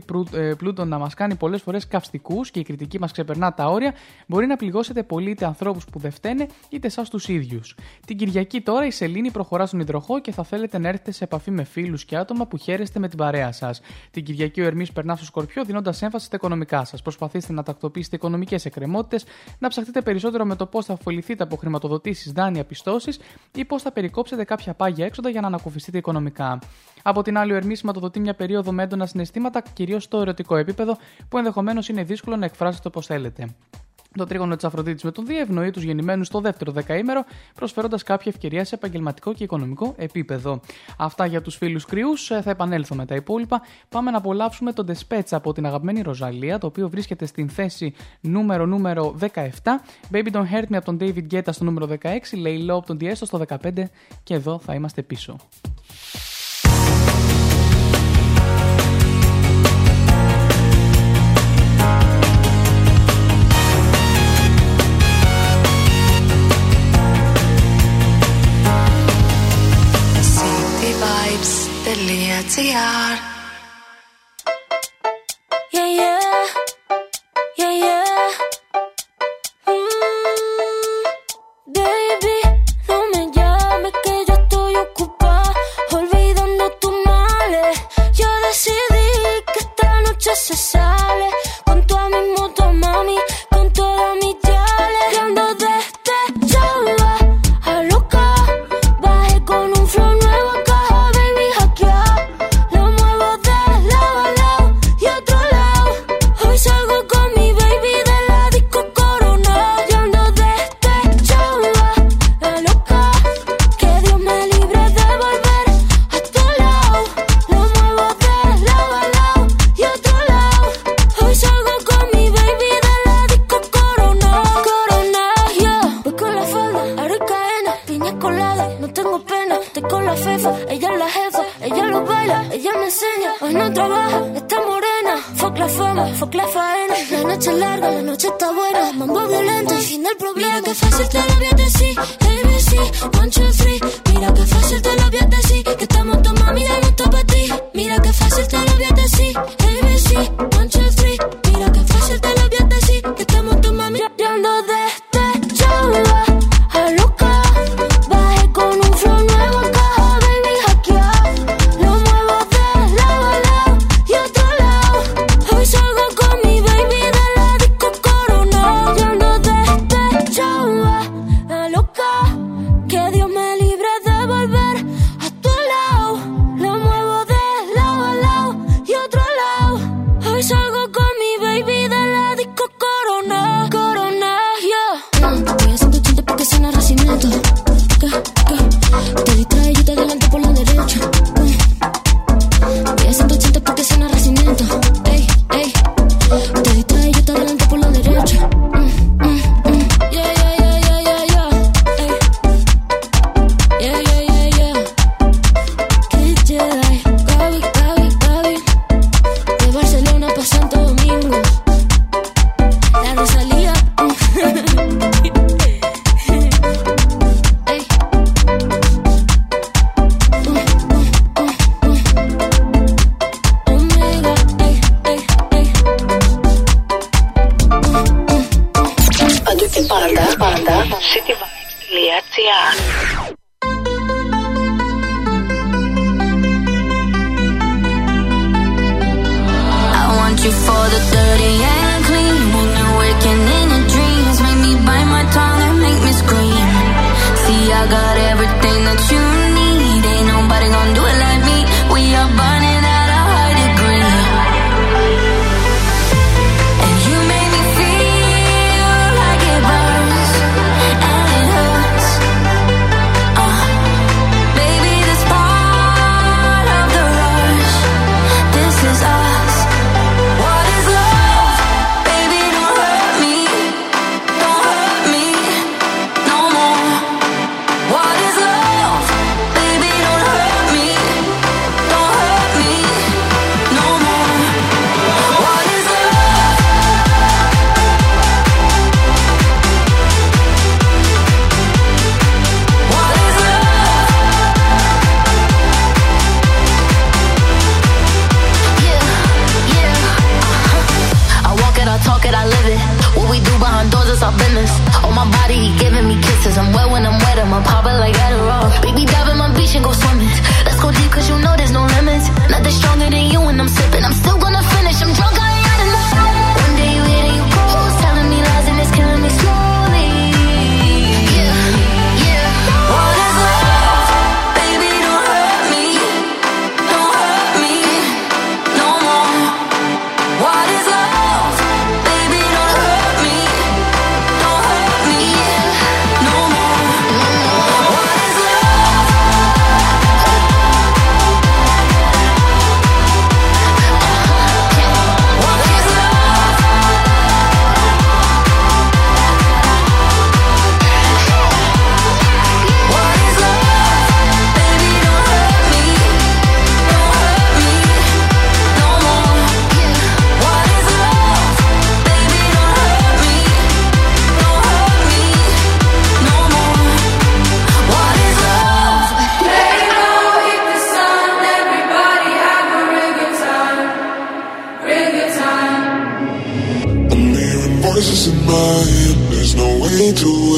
[0.57, 3.95] πλούτων να μας κάνει πολλές φορές καυστικούς και η κριτική μας ξεπερνά τα όρια,
[4.27, 7.77] μπορεί να πληγώσετε πολύ είτε ανθρώπους που δεν φταίνε είτε εσάς τους ίδιους.
[8.07, 11.51] Την Κυριακή τώρα η Σελήνη προχωρά στον υδροχό και θα θέλετε να έρθετε σε επαφή
[11.51, 13.81] με φίλους και άτομα που χαίρεστε με την παρέα σας.
[14.11, 17.03] Την Κυριακή ο Ερμής περνά στο Σκορπιό δίνοντας έμφαση στα οικονομικά σας.
[17.03, 19.25] Προσπαθήστε να τακτοποιήσετε οικονομικές εκκρεμότητες,
[19.59, 23.21] να ψαχτείτε περισσότερο με το πώς θα ωφεληθείτε από χρηματοδοτήσεις, δάνεια, πιστώσεις
[23.55, 26.59] ή πώς θα περικόψετε κάποια πάγια έξοδα για να ανακουφιστείτε οικονομικά.
[27.03, 30.97] Από την άλλη, ο Ερμή σηματοδοτεί μια περίοδο με έντονα συναισθήματα, κυρίως στο ερωτικό επίπεδο,
[31.29, 33.49] που ενδεχομένως είναι δύσκολο να εκφράσετε όπως θέλετε
[34.17, 38.33] το τρίγωνο της Αφροδίτης με τον Δία ευνοεί τους γεννημένους στο δεύτερο δεκαήμερο, προσφέροντας κάποια
[38.35, 40.61] ευκαιρία σε επαγγελματικό και οικονομικό επίπεδο.
[40.99, 43.63] Αυτά για τους φίλους κρυούς, ε, θα επανέλθω με τα υπόλοιπα.
[43.89, 48.67] Πάμε να απολαύσουμε τον Τεσπέτσα από την αγαπημένη Ροζαλία, το οποίο βρίσκεται στην θέση νούμερο
[48.67, 49.49] νούμερο 17.
[50.13, 52.07] Baby Don't Hurt Me από τον David Guetta στο νούμερο 16,
[52.45, 53.91] Lay Low από τον Diesto στο 15
[54.23, 55.37] και εδώ θα είμαστε πίσω.
[72.61, 73.40] desear.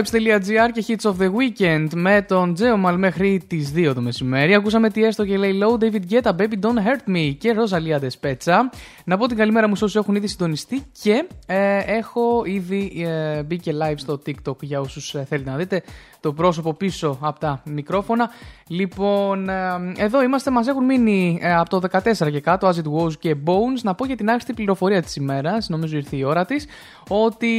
[0.00, 0.18] me.
[0.18, 4.54] cityvibes.gr και Hits of the Weekend με τον Τζέομαλ μέχρι τις 2 το μεσημέρι.
[4.54, 8.56] Ακούσαμε τι έστω και λέει Low, David Guetta, Baby Don't Hurt Me και Rosalia Despezza.
[9.10, 13.42] Να πω την καλημέρα μου σε όσους έχουν ήδη συντονιστεί και ε, έχω ήδη ε,
[13.42, 15.82] μπει και live στο TikTok για όσους ε, θέλετε να δείτε
[16.20, 18.30] το πρόσωπο πίσω από τα μικρόφωνα.
[18.66, 23.06] Λοιπόν, ε, εδώ είμαστε, μας έχουν μείνει ε, από το 14 και κάτω, As It
[23.06, 23.80] Was και Bones.
[23.82, 26.66] Να πω για την άριστη πληροφορία της ημέρας, νομίζω ήρθε η ώρα της,
[27.08, 27.52] ότι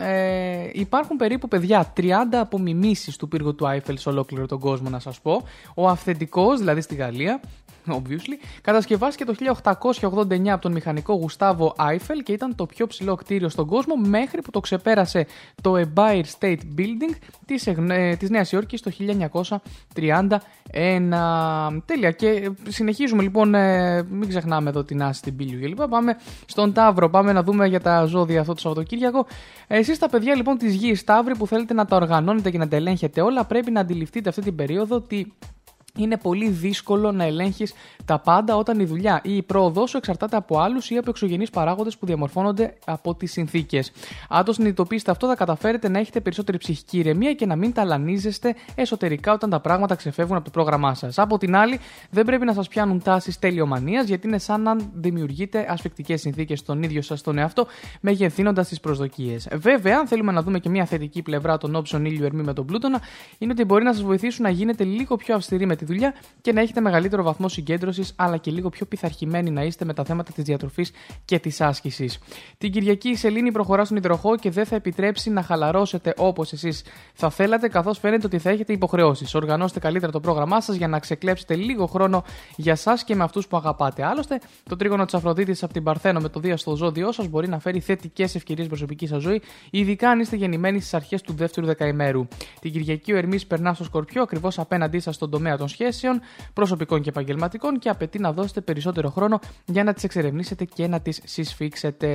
[0.00, 2.02] ε, υπάρχουν περίπου παιδιά 30
[2.32, 5.42] απομιμήσεις του πύργου του Άιφελ σε ολόκληρο τον κόσμο, να σας πω.
[5.74, 7.40] Ο αυθεντικός, δηλαδή στη Γαλλία,
[7.92, 9.34] obviously, κατασκευάστηκε το
[10.00, 14.42] 1889 από τον μηχανικό Γουστάβο Άιφελ και ήταν το πιο ψηλό κτίριο στον κόσμο μέχρι
[14.42, 15.26] που το ξεπέρασε
[15.62, 17.14] το Empire State Building
[17.46, 19.60] της, Εγ- ε, της Νέας Υόρκης το 1931.
[21.84, 25.88] Τέλεια και συνεχίζουμε λοιπόν, ε, μην ξεχνάμε εδώ την Άση, την Πύλιο και λοιπά.
[25.88, 26.16] Πάμε
[26.46, 29.26] στον Ταύρο, πάμε να δούμε για τα ζώδια αυτό το Σαββατοκύριακο.
[29.66, 32.76] Εσείς τα παιδιά λοιπόν της Γης Ταύρη που θέλετε να τα οργανώνετε και να τα
[32.76, 35.32] ελέγχετε όλα πρέπει να αντιληφθείτε αυτή την περίοδο ότι
[35.98, 40.36] είναι πολύ δύσκολο να ελέγχεις τα πάντα όταν η δουλειά ή η πρόοδό σου εξαρτάται
[40.36, 43.92] από άλλους ή από εξωγενείς παράγοντες που διαμορφώνονται από τις συνθήκες.
[44.28, 48.54] Αν το συνειδητοποιήσετε αυτό, θα καταφέρετε να έχετε περισσότερη ψυχική ηρεμία και να μην ταλανίζεστε
[48.74, 51.18] εσωτερικά όταν τα πράγματα ξεφεύγουν από το πρόγραμμά σας.
[51.18, 51.80] Από την άλλη,
[52.10, 56.82] δεν πρέπει να σας πιάνουν τάσεις τελειομανία, γιατί είναι σαν να δημιουργείτε ασφικτικές συνθήκες στον
[56.82, 57.66] ίδιο σας τον εαυτό,
[58.00, 59.48] μεγεθύνοντας τις προσδοκίες.
[59.54, 62.66] Βέβαια, αν θέλουμε να δούμε και μια θετική πλευρά των όψεων ήλιου ερμή με τον
[62.66, 63.00] πλούτονα,
[63.38, 66.52] είναι ότι μπορεί να σας βοηθήσουν να γίνετε λίγο πιο αυστηροί με τη δουλειά και
[66.52, 70.32] να έχετε μεγαλύτερο βαθμό συγκέντρωσης, αλλά και λίγο πιο πειθαρχημένοι να είστε με τα θέματα
[70.32, 70.90] της διατροφής
[71.24, 72.18] και της άσκησης.
[72.58, 76.82] Την Κυριακή η Σελήνη προχωρά στον υδροχό και δεν θα επιτρέψει να χαλαρώσετε όπως εσείς
[77.14, 79.34] θα θέλατε, καθώς φαίνεται ότι θα έχετε υποχρεώσεις.
[79.34, 82.24] Οργανώστε καλύτερα το πρόγραμμά σας για να ξεκλέψετε λίγο χρόνο
[82.56, 84.04] για εσά και με αυτούς που αγαπάτε.
[84.04, 87.48] Άλλωστε, το τρίγωνο της Αφροδίτης από την Παρθένο με το Δία στο ζώδιό σας μπορεί
[87.48, 91.66] να φέρει θετικές ευκαιρίες προσωπική σας ζωή, ειδικά αν είστε γεννημένοι στις αρχές του δεύτερου
[91.66, 92.26] δεκαημέρου.
[92.60, 96.20] Την Κυριακή ο Ερμής περνά στο Σκορπιό ακριβώς απέναντί σας στον τομέα των σχέσεων,
[96.52, 101.00] προσωπικών και επαγγελματικών και απαιτεί να δώσετε περισσότερο χρόνο για να τις εξερευνήσετε και να
[101.00, 102.08] τις συσφίξετε.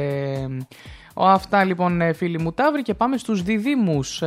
[1.13, 4.23] Ο, αυτά λοιπόν ε, φίλοι μου Ταύροι και πάμε στους διδήμους.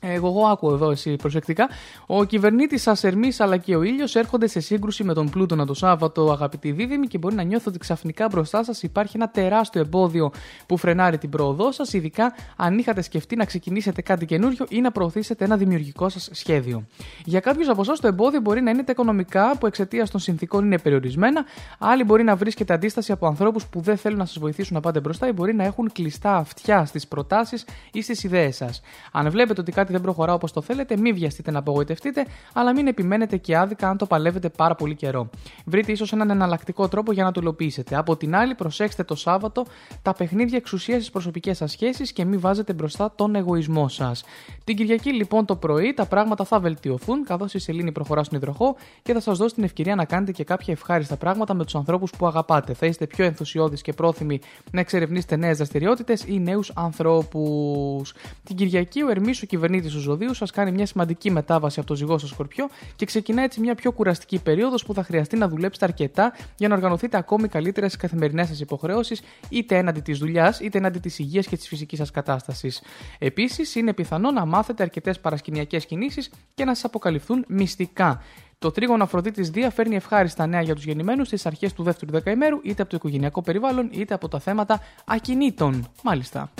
[0.00, 1.68] Ε, Εγώ, εγώ άκουω εδώ εσύ προσεκτικά.
[2.06, 6.32] Ο κυβερνήτης Ασερμής αλλά και ο ήλιος έρχονται σε σύγκρουση με τον Πλούτονα το Σάββατο,
[6.32, 10.30] αγαπητοί δίδυμοι, και μπορεί να νιώθω ότι ξαφνικά μπροστά σας υπάρχει ένα τεράστιο εμπόδιο
[10.66, 14.92] που φρενάρει την πρόοδό σας, ειδικά αν είχατε σκεφτεί να ξεκινήσετε κάτι καινούριο ή να
[14.92, 16.86] προωθήσετε ένα δημιουργικό σας σχέδιο.
[17.24, 20.64] Για κάποιους από εσάς το εμπόδιο μπορεί να είναι τα οικονομικά που εξαιτίας των συνθήκων
[20.64, 21.44] είναι περιορισμένα,
[21.78, 25.00] άλλοι μπορεί να βρίσκεται αντίσταση από ανθρώπους που δεν θέλουν να σας βοηθήσουν να πάτε
[25.00, 28.80] μπροστά ή μπορεί να έχουν κλειστά αυτιά στις προτάσεις ή στις ιδέες σας.
[29.12, 32.86] Αν βλέπετε ότι κάτι δεν προχωρά όπως το θέλετε, μην βιαστείτε να απογοητευτείτε, αλλά μην
[32.86, 35.30] επιμένετε και άδικα αν το παλεύετε πάρα πολύ καιρό.
[35.64, 37.96] Βρείτε ίσως έναν εναλλακτικό τρόπο για να το υλοποιήσετε.
[37.96, 39.64] Από την άλλη, προσέξτε το Σάββατο
[40.02, 44.24] τα παιχνίδια εξουσίας στις προσωπικές σας σχέσεις και μην βάζετε μπροστά τον εγωισμό σας.
[44.64, 48.76] Την Κυριακή, λοιπόν, το πρωί τα πράγματα θα βελτιωθούν, καθώς η σελήνη προχωρά στον υδροχό
[49.02, 52.10] και θα σας δώσει την ευκαιρία να κάνετε και κάποια ευχάριστα πράγματα με τους ανθρώπους
[52.10, 52.74] που αγαπάτε.
[52.74, 54.40] Θα είστε πιο ενθουσιώδεις και πρόθυμοι
[54.70, 58.14] να εξερευνήσετε νέες δραστηριότητες ή νέους ανθρώπους.
[58.44, 61.94] Την Κυριακή, ο Ερμής, ο κυβερνήτης του ζωδίου, σας κάνει μια σημαντική μετάβαση από το
[61.94, 65.84] ζυγό στο σκορπιό και ξεκινά έτσι μια πιο κουραστική περίοδος που θα χρειαστεί να δουλέψετε
[65.84, 70.78] αρκετά για να οργανωθείτε ακόμη καλύτερα στις καθημερινές σας υποχρεώσεις, είτε έναντι της δουλειάς, είτε
[70.78, 72.82] έναντι της υγείας και της φυσικής σας κατάστασης.
[73.18, 78.22] Επίσης, είναι πιθανό να μάθετε αρκετές παρασκηνιακές κινήσεις και να σας αποκαλυφθούν μυστικά.
[78.58, 82.60] Το τρίγωνο Αφροδίτης Δία φέρνει ευχάριστα νέα για τους γεννημένους στις αρχές του δεύτερου δεκαημέρου,
[82.62, 85.88] είτε από το οικογενειακό περιβάλλον, είτε από τα θέματα ακινήτων.
[86.02, 86.50] Μάλιστα.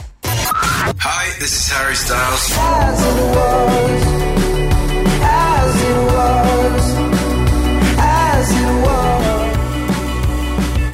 [0.89, 2.53] Hi, this is Harry Styles.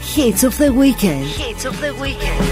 [0.00, 1.26] Hits of the weekend.
[1.26, 2.44] Hits of the weekend.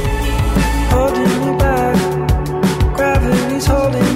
[0.90, 2.96] holding me back.
[2.96, 4.09] Gravity's holding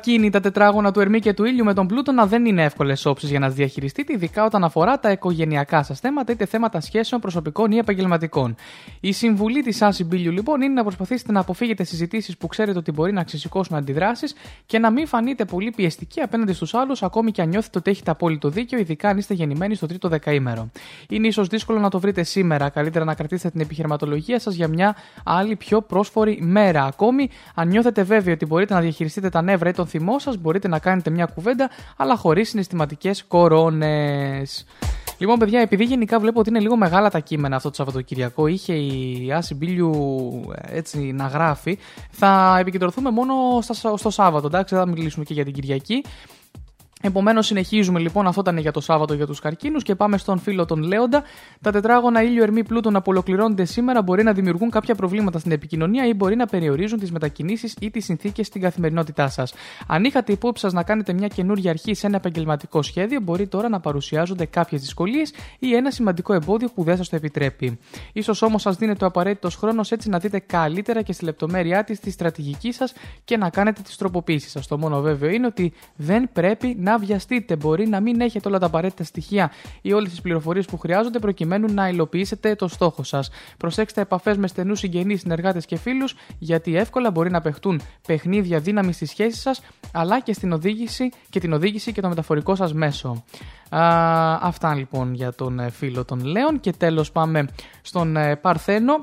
[0.00, 3.30] καρκίνη, τα τετράγωνα του Ερμή και του ήλιου με τον Πλούτονα δεν είναι εύκολες όψεις
[3.30, 7.72] για να τι διαχειριστείτε, ειδικά όταν αφορά τα οικογενειακά σας θέματα, είτε θέματα σχέσεων προσωπικών
[7.72, 8.54] ή επαγγελματικών.
[9.00, 12.92] Η συμβουλή της Άση Μπίλιου λοιπόν είναι να προσπαθήσετε να αποφύγετε συζητήσεις που ξέρετε ότι
[12.92, 14.34] μπορεί να ξεσηκώσουν αντιδράσεις
[14.66, 18.10] και να μην φανείτε πολύ πιεστικοί απέναντι στους άλλους, ακόμη και αν νιώθετε ότι έχετε
[18.10, 20.70] απόλυτο δίκιο, ειδικά αν είστε γεννημένοι στο τρίτο δεκαήμερο.
[21.10, 22.68] Είναι ίσως δύσκολο να το βρείτε σήμερα.
[22.68, 26.84] Καλύτερα να κρατήσετε την επιχειρηματολογία σας για μια άλλη πιο πρόσφορη μέρα.
[26.84, 30.68] Ακόμη, αν νιώθετε βέβαιοι ότι μπορείτε να διαχειριστείτε τα νεύρα ή τον θυμό σας, μπορείτε
[30.68, 34.64] να κάνετε μια κουβέντα, αλλά χωρίς συναισθηματικές κορώνες.
[35.18, 38.72] Λοιπόν, παιδιά, επειδή γενικά βλέπω ότι είναι λίγο μεγάλα τα κείμενα αυτό το Σαββατοκυριακό, είχε
[38.72, 39.92] η Άση Μπίλιου
[40.54, 41.78] ε, έτσι να γράφει,
[42.10, 46.04] θα επικεντρωθούμε μόνο στα- στο Σάββατο, εντάξει, δεν θα μιλήσουμε και για την Κυριακή.
[47.02, 48.26] Επομένως, συνεχίζουμε λοιπόν.
[48.26, 51.22] Αυτό ήταν για το Σάββατο για τους καρκίνους και πάμε στον φίλο τον Λέοντα.
[51.60, 56.06] Τα τετράγωνα ήλιο ερμή πλούτων που ολοκληρώνονται σήμερα μπορεί να δημιουργούν κάποια προβλήματα στην επικοινωνία
[56.06, 59.54] ή μπορεί να περιορίζουν τις μετακινήσεις ή τις συνθήκες στην καθημερινότητά σας.
[59.86, 63.68] Αν είχατε υπόψη σας να κάνετε μια καινούργια αρχή σε ένα επαγγελματικό σχέδιο, μπορεί τώρα
[63.68, 67.78] να παρουσιάζονται κάποιες δυσκολίες ή ένα σημαντικό εμπόδιο που δεν σας το επιτρέπει.
[68.22, 72.00] σω όμως σας δίνεται ο απαραίτητος χρόνος έτσι να δείτε καλύτερα και στη λεπτομέρειά της
[72.00, 72.92] τη στρατηγική σας
[73.24, 74.66] και να κάνετε τις τροποποίησεις σας.
[74.66, 77.56] Το μόνο βέβαιο είναι ότι δεν πρέπει να βιαστείτε.
[77.56, 79.50] Μπορεί να μην έχετε όλα τα απαραίτητα στοιχεία
[79.82, 83.30] ή όλες τις πληροφορίες που χρειάζονται προκειμένου να υλοποιήσετε το στόχο σας.
[83.56, 88.96] Προσέξτε επαφές με στενούς συγγενείς, συνεργάτες και φίλους, γιατί εύκολα μπορεί να παιχτούν παιχνίδια δύναμης
[88.96, 89.62] στη σχέση σας,
[89.92, 93.24] αλλά και, στην οδήγηση, και την οδήγηση και το μεταφορικό σας μέσο.
[93.68, 97.48] Α, αυτά λοιπόν για τον ε, φίλο των Λέων και τέλος πάμε
[97.82, 98.98] στον ε, Παρθένο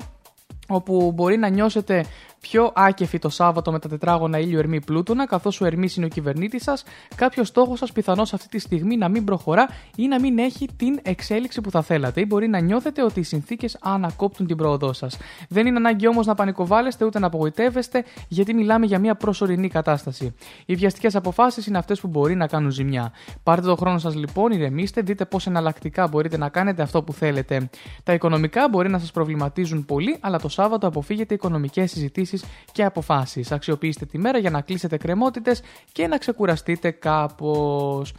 [0.68, 2.04] όπου μπορεί να νιώσετε
[2.40, 6.08] πιο άκεφη το Σάββατο με τα τετράγωνα ήλιο Ερμή Πλούτονα, καθώς ο Ερμής είναι ο
[6.08, 6.84] κυβερνήτης σας,
[7.14, 10.98] κάποιος στόχος σας πιθανώς αυτή τη στιγμή να μην προχωρά ή να μην έχει την
[11.02, 15.18] εξέλιξη που θα θέλατε, ή μπορεί να νιώθετε ότι οι συνθήκες ανακόπτουν την πρόοδό σας.
[15.48, 20.34] Δεν είναι ανάγκη όμως να πανικοβάλλεστε ούτε να απογοητεύεστε, γιατί μιλάμε για μια προσωρινή κατάσταση.
[20.66, 23.12] Οι βιαστικές αποφάσεις είναι αυτές που μπορεί να κάνουν ζημιά.
[23.42, 27.70] Πάρτε το χρόνο σας λοιπόν, ηρεμήστε, δείτε πώς εναλλακτικά μπορείτε να κάνετε αυτό που θέλετε.
[28.02, 32.27] Τα οικονομικά μπορεί να σας προβληματίζουν πολύ, αλλά το Σάββατο αποφύγετε οικονομικές συζητήσεις
[32.72, 33.52] και αποφάσεις.
[33.52, 38.12] Αξιοποιήστε τη μέρα για να κλείσετε κρεμότητες και να ξεκουραστείτε κάπως.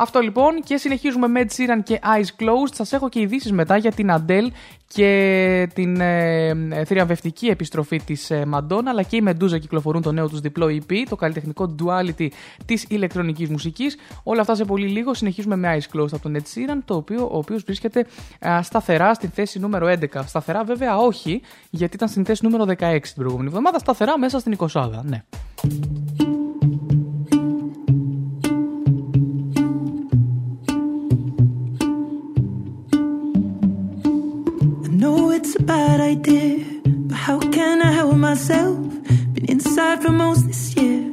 [0.00, 2.72] Αυτό λοιπόν και συνεχίζουμε με Ed Sheeran και Eyes Closed.
[2.72, 4.46] Σας έχω και ειδήσεις μετά για την Adele
[4.86, 10.12] και την ε, ε, θριαμβευτική επιστροφή της ε, Madonna αλλά και η Medusa κυκλοφορούν το
[10.12, 12.28] νέο τους διπλό EP, το καλλιτεχνικό duality
[12.64, 13.96] της ηλεκτρονικής μουσικής.
[14.22, 17.28] Όλα αυτά σε πολύ λίγο συνεχίζουμε με Eyes Closed από τον Ed Sheeran, το οποίο,
[17.32, 18.06] ο οποίος βρίσκεται
[18.48, 20.20] α, σταθερά στην θέση νούμερο 11.
[20.26, 24.56] Σταθερά βέβαια όχι, γιατί ήταν στην θέση νούμερο 16 την προηγούμενη εβδομάδα, σταθερά μέσα στην
[24.58, 25.22] 20 ναι.
[34.98, 38.76] Know it's a bad idea, but how can I help myself?
[39.32, 41.12] Been inside for most this year,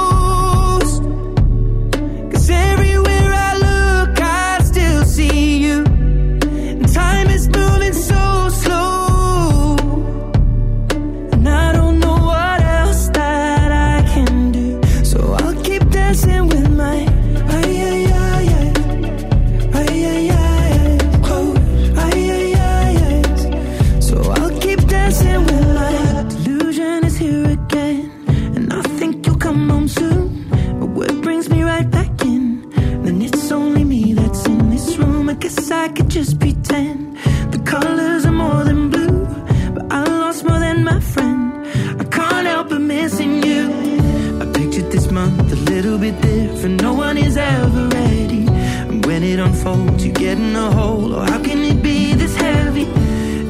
[50.35, 51.13] Get in a hole.
[51.13, 52.87] Or how can it be this heavy?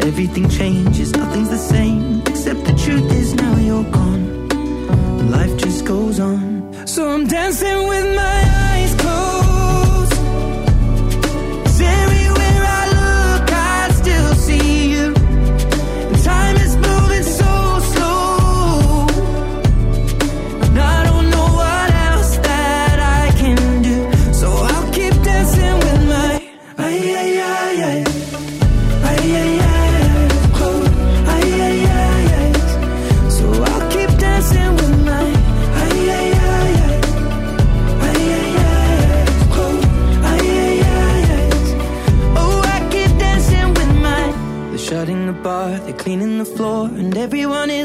[0.09, 2.21] Everything changes, nothing's the same.
[2.25, 4.25] Except the truth is now you're gone.
[5.29, 6.41] Life just goes on.
[6.87, 8.40] So I'm dancing with my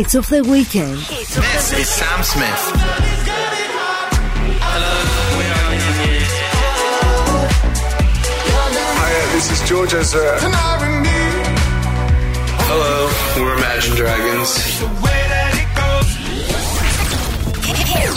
[0.00, 0.96] Hits of the weekend.
[0.96, 2.72] This is Sam Smith.
[8.96, 10.38] Hi, uh, this is George Ezra.
[12.64, 13.10] Hello,
[13.44, 14.56] we're Imagine Dragons.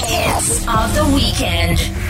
[0.08, 2.03] Hits of the weekend.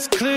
[0.00, 0.29] is clear.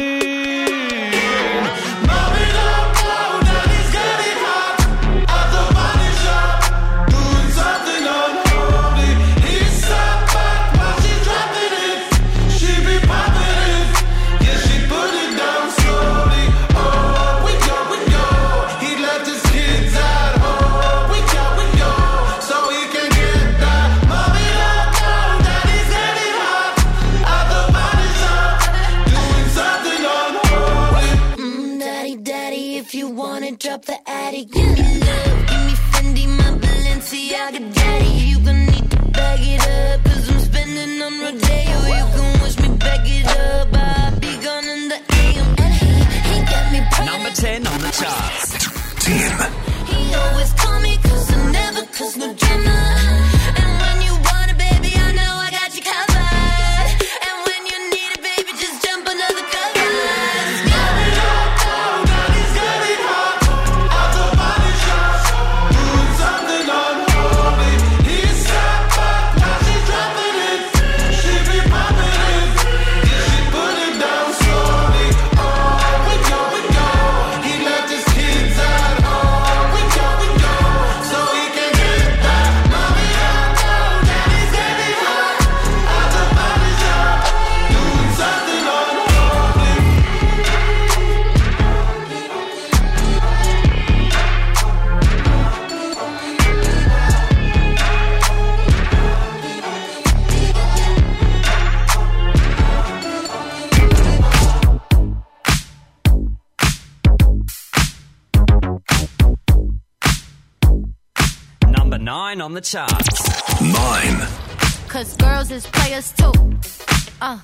[112.53, 113.61] On the charts.
[113.61, 114.27] 9.
[114.88, 116.31] Cause girls is players too.
[117.19, 117.39] Uh,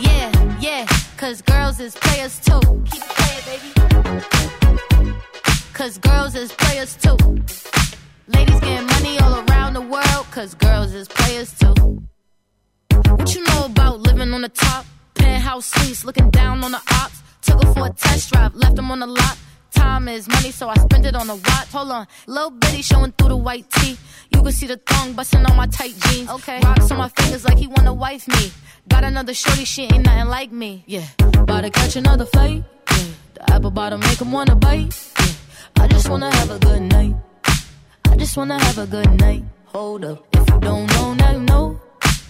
[0.00, 0.86] yeah, yeah.
[1.18, 2.60] Cause girls is players too.
[2.90, 3.70] Keep it playing, baby.
[5.74, 7.18] Cause girls is players too.
[8.28, 10.26] Ladies getting money all around the world.
[10.30, 11.74] Cause girls is players too.
[13.18, 14.86] What you know about living on the top?
[15.14, 17.22] Penthouse suites, looking down on the ops.
[17.42, 19.36] Took her for a test drive, left them on the lot.
[19.72, 21.68] Time is money, so I spend it on a watch.
[21.72, 23.98] Hold on, little bitty showing through the white tee.
[24.54, 26.30] See the thong busting on my tight jeans.
[26.30, 28.52] Okay, rocks on my fingers like he wanna wife me.
[28.88, 30.84] Got another shorty, she ain't nothing like me.
[30.86, 32.62] Yeah, about to catch another fight.
[32.92, 33.04] Yeah,
[33.34, 34.94] the apple bottom make him wanna bite.
[35.18, 37.16] Yeah, I just wanna have a good night.
[38.08, 39.42] I just wanna have a good night.
[39.66, 41.80] Hold up, if you don't know, now you know.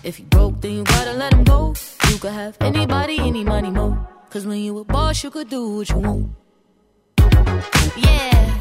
[0.03, 1.75] If you broke, then you gotta let him go.
[2.09, 3.99] You could have anybody, any money, mo.
[4.31, 6.31] Cause when you a boss, you could do what you want.
[7.97, 8.61] Yeah,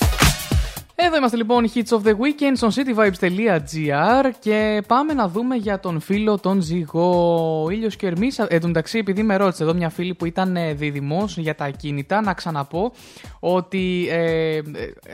[0.95, 5.99] Εδώ είμαστε λοιπόν Hits of the Weekend στο cityvibes.gr και πάμε να δούμε για τον
[5.99, 7.67] φίλο τον Ζυγό.
[7.71, 10.73] Ήλιος και Ερμής, εν τω μεταξύ επειδή με ρώτησε εδώ μια φίλη που ήταν ε,
[10.73, 12.91] δίδυμος για τα ακίνητα, να ξαναπώ
[13.39, 14.61] ότι ε, ε,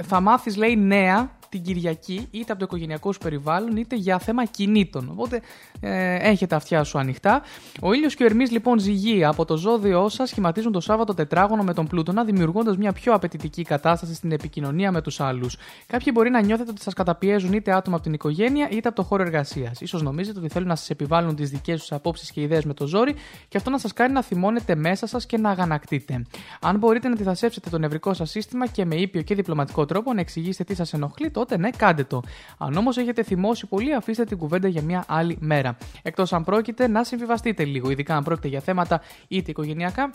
[0.04, 4.46] θα μάθεις λέει νέα την Κυριακή είτε από το οικογενειακό σου περιβάλλον είτε για θέμα
[4.46, 5.10] κινήτων.
[5.12, 5.42] Οπότε
[5.80, 7.42] ε, έχετε αυτιά σου ανοιχτά.
[7.82, 11.64] Ο ήλιος και ο Ερμής λοιπόν ζυγεί από το ζώδιό σας σχηματίζουν το Σάββατο τετράγωνο
[11.64, 15.58] με τον Πλούτονα, δημιουργώντας μια πιο απαιτητική κατάσταση στην επικοινωνία με τους άλλους.
[15.88, 19.04] Κάποιοι μπορεί να νιώθετε ότι σας καταπιέζουν είτε άτομα από την οικογένεια είτε από το
[19.04, 19.82] χώρο εργασίας.
[19.86, 22.88] σω νομίζετε ότι θέλουν να σας επιβάλλουν τις δικές τους απόψεις και ιδέες με το
[22.88, 23.16] ζόρι
[23.48, 26.22] και αυτό να σας κάνει να θυμώνετε μέσα σας και να αγανακτείτε.
[26.62, 30.20] Αν μπορείτε να αντιθασέψετε το νευρικό σας σύστημα και με ήπιο και διπλωματικό τρόπο να
[30.20, 32.22] εξηγήσετε τι σας ενοχλεί, τότε ναι, κάντε το.
[32.58, 35.78] Αν όμως έχετε θυμώσει πολύ, αφήστε την κουβέντα για μια άλλη μέρα.
[36.02, 40.10] Εκτός αν πρόκειται να συμβιβαστείτε λίγο, ειδικά αν πρόκειται για θέματα είτε οικογενειακά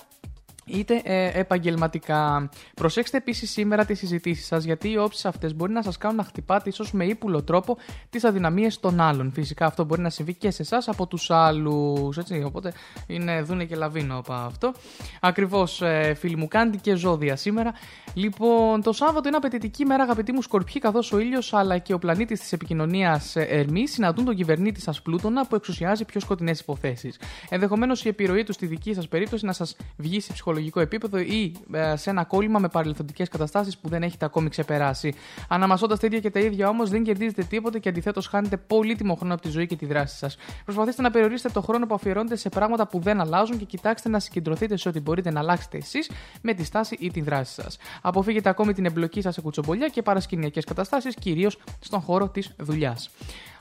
[0.64, 2.50] είτε ε, επαγγελματικά.
[2.74, 6.24] Προσέξτε επίσης σήμερα τις συζητήσεις σας, γιατί οι όψεις αυτές μπορεί να σας κάνουν να
[6.24, 7.76] χτυπάτε ίσως με ύπουλο τρόπο
[8.10, 9.32] τις αδυναμίες των άλλων.
[9.32, 12.18] Φυσικά αυτό μπορεί να συμβεί και σε εσάς από τους άλλους.
[12.44, 12.72] Οπότε
[13.06, 14.72] είναι δούνε και λαβίνο από αυτό.
[15.20, 17.72] Ακριβώς, ε, φίλοι μου, κάντε και ζώδια σήμερα.
[18.14, 21.98] Λοιπόν, το Σάββατο είναι απαιτητική μέρα, αγαπητοί μου σκορπιοί, καθώς ο ήλιος αλλά και ο
[21.98, 27.18] πλανήτης της επικοινωνίας Ερμή συναντούν τον κυβερνήτη σας Πλούτονα που εξουσιάζει πιο σκοτεινές υποθέσεις.
[27.48, 30.32] Ενδεχομένως η επιρροή του στη δική σας περίπτωση να σας βγει σε
[30.62, 35.14] ψυχολογικό επίπεδο ή ε, σε ένα κόλλημα με παρελθοντικές καταστάσεις που δεν έχετε ακόμη ξεπεράσει.
[35.48, 39.34] Αναμασώντας τα ίδια και τα ίδια όμως δεν κερδίζετε τίποτε και αντιθέτως χάνετε πολύτιμο χρόνο
[39.34, 40.36] από τη ζωή και τη δράση σας.
[40.64, 44.18] Προσπαθήστε να περιορίσετε το χρόνο που αφιερώνετε σε πράγματα που δεν αλλάζουν και κοιτάξτε να
[44.18, 46.10] συγκεντρωθείτε σε ό,τι μπορείτε να αλλάξετε εσείς
[46.42, 47.78] με τη στάση ή τη δράση σας.
[48.02, 53.10] Αποφύγετε ακόμη την εμπλοκή σας σε κουτσομπολιά και παρασκηνιακές καταστάσεις, κυρίως στον χώρο της δουλειάς.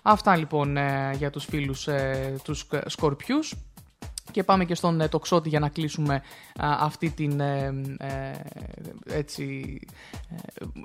[0.02, 3.56] Αυτά λοιπόν ε, για τους φίλους ε, τους σκορπιούς.
[4.32, 8.32] Και πάμε και στον ε, τοξότη για να κλείσουμε α, αυτή την ε, ε,
[9.18, 9.80] έτσι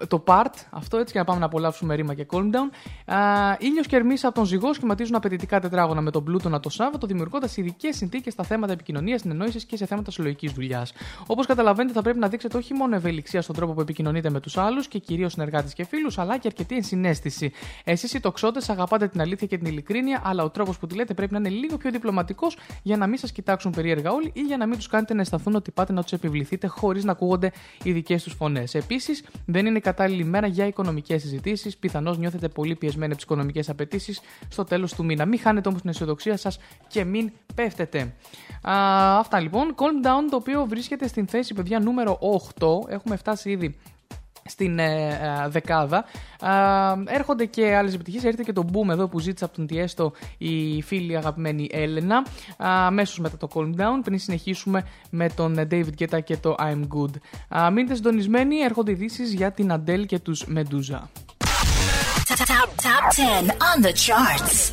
[0.01, 3.15] ε, το part αυτό έτσι και να πάμε να απολαύσουμε ρήμα και calm down.
[3.15, 7.07] Α, ήλιος και Ερμής από τον ζυγό σχηματίζουν απαιτητικά τετράγωνα με τον πλούτονα το Σάββατο
[7.07, 10.93] δημιουργώντας ειδικές συνθήκες στα θέματα επικοινωνίας, συνεννόησης και σε θέματα συλλογικής δουλειάς.
[11.27, 14.57] Όπως καταλαβαίνετε θα πρέπει να δείξετε όχι μόνο ευελιξία στον τρόπο που επικοινωνείτε με τους
[14.57, 17.53] άλλους και κυρίως συνεργάτες και φίλους αλλά και αρκετή ενσυναίσθηση.
[17.85, 21.15] Εσείς οι τοξότες αγαπάτε την αλήθεια και την ειλικρίνεια αλλά ο τρόπος που τη λέτε
[21.15, 24.57] πρέπει να είναι λίγο πιο διπλωματικός για να μην σας κοιτάξουν περίεργα όλοι ή για
[24.57, 27.93] να μην τους κάνετε να αισθανθούν ότι πάτε να τους επιβληθείτε χωρίς να ακούγονται οι
[27.93, 28.75] δικές τους φωνές.
[28.75, 31.77] Επίσης, δεν είναι κατάλληλη μέρα για οικονομικές συζητήσεις.
[31.77, 35.25] Πιθανώς νιώθετε πολύ πιεσμένοι από τις οικονομικές απαιτήσεις στο τέλος του μήνα.
[35.25, 36.59] Μην χάνετε όμως την αισιοδοξία σας
[36.89, 38.15] και μην πέφτετε.
[38.69, 39.75] Α, αυτά λοιπόν.
[39.77, 42.19] Calm down το οποίο βρίσκεται στην θέση παιδιά νούμερο
[42.59, 42.89] 8.
[42.89, 43.77] Έχουμε φτάσει ήδη
[44.47, 46.05] στην ε, ε, δεκάδα.
[46.41, 48.25] Ε, έρχονται και άλλες επιτυχίες.
[48.25, 52.27] Έρχεται και το boom εδώ που ζήτησε από τον Τιέστο η φίλη αγαπημένη Έλενα.
[52.57, 57.11] Αμέσως μετά το Calm Down, πριν συνεχίσουμε με τον David Guetta και το I'm Good.
[57.59, 61.01] Α, μείνετε συντονισμένοι, έρχονται ειδήσεις για την Αντέλ και τους Medusa.
[62.29, 64.73] Top, top 10 on the charts.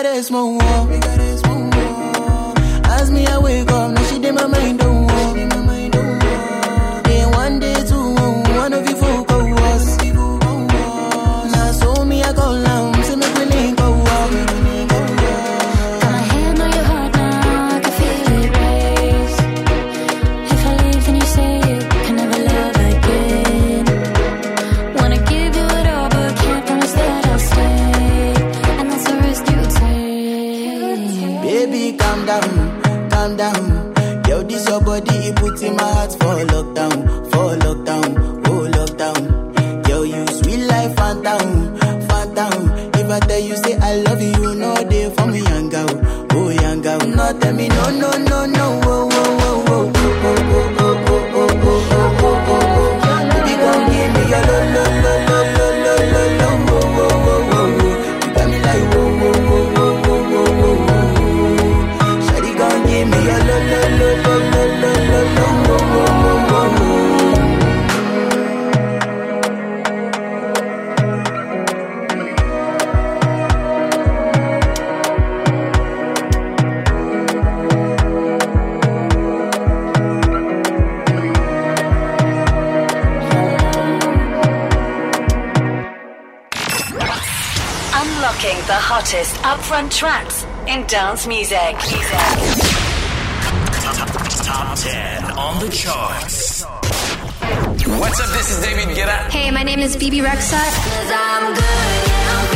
[0.00, 0.59] eres mo
[88.40, 91.76] The hottest upfront tracks in dance music.
[94.42, 96.64] Top 10 on the charts.
[96.64, 98.30] What's up?
[98.30, 99.28] This is David Guetta.
[99.28, 100.72] Hey, my name is BB Rexat.
[100.72, 102.48] Cause I'm good, of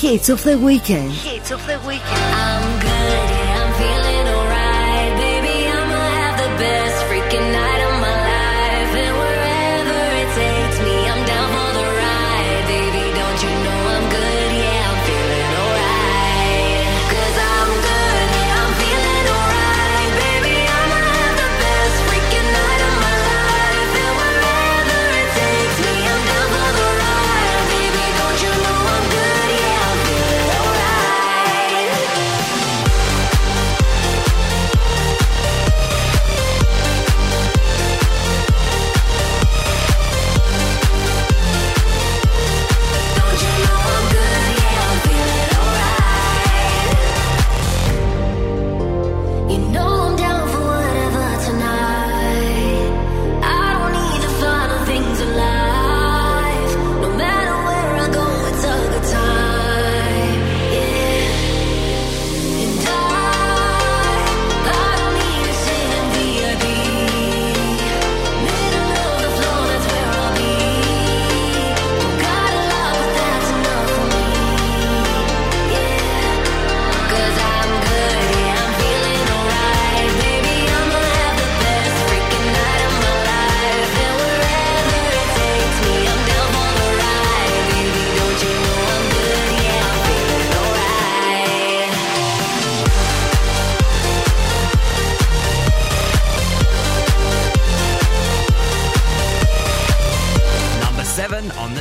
[0.00, 1.12] Hits of the weekend.
[1.12, 2.34] Hits of the weekend.
[2.34, 3.31] I'm good.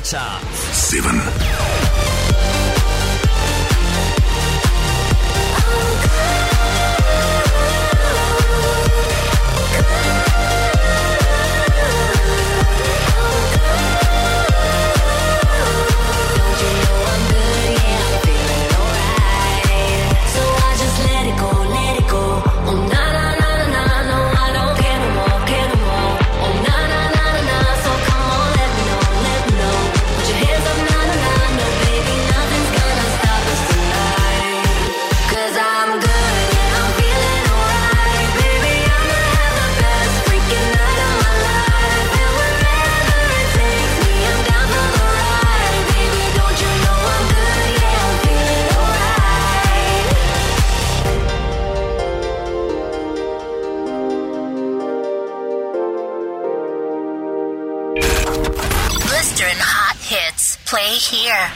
[0.01, 0.41] the top.
[0.73, 1.50] Seven.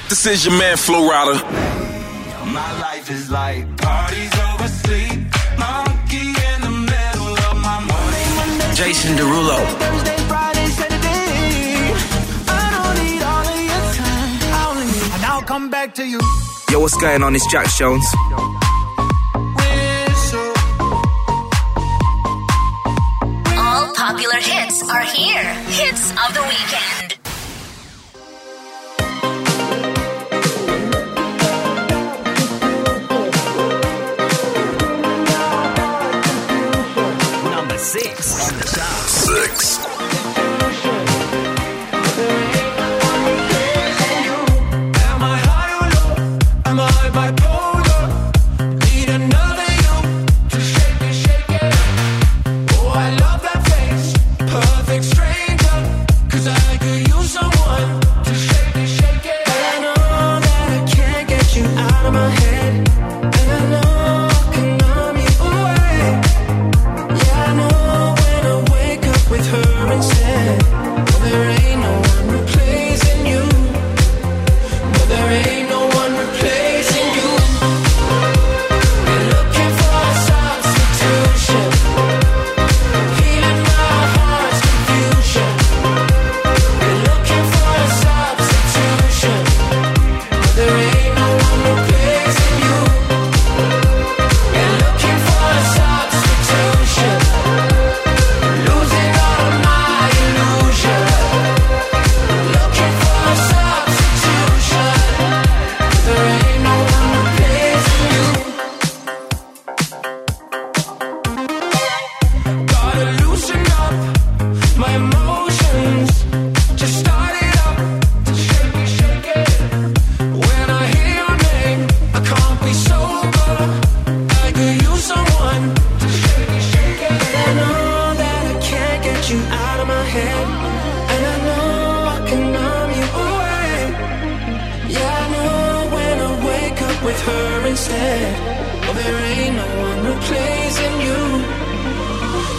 [0.07, 1.33] This is your man, Florida.
[2.45, 5.19] My life is like parties over sleep.
[5.57, 8.75] Monkey in the middle of my morning.
[8.75, 9.57] Jason Derulo.
[9.57, 10.67] Thursday, Friday,
[12.47, 15.13] I don't need all of your time.
[15.15, 16.19] And I'll come back to you.
[16.69, 17.35] Yo, what's going on?
[17.35, 18.05] It's Jack Jones.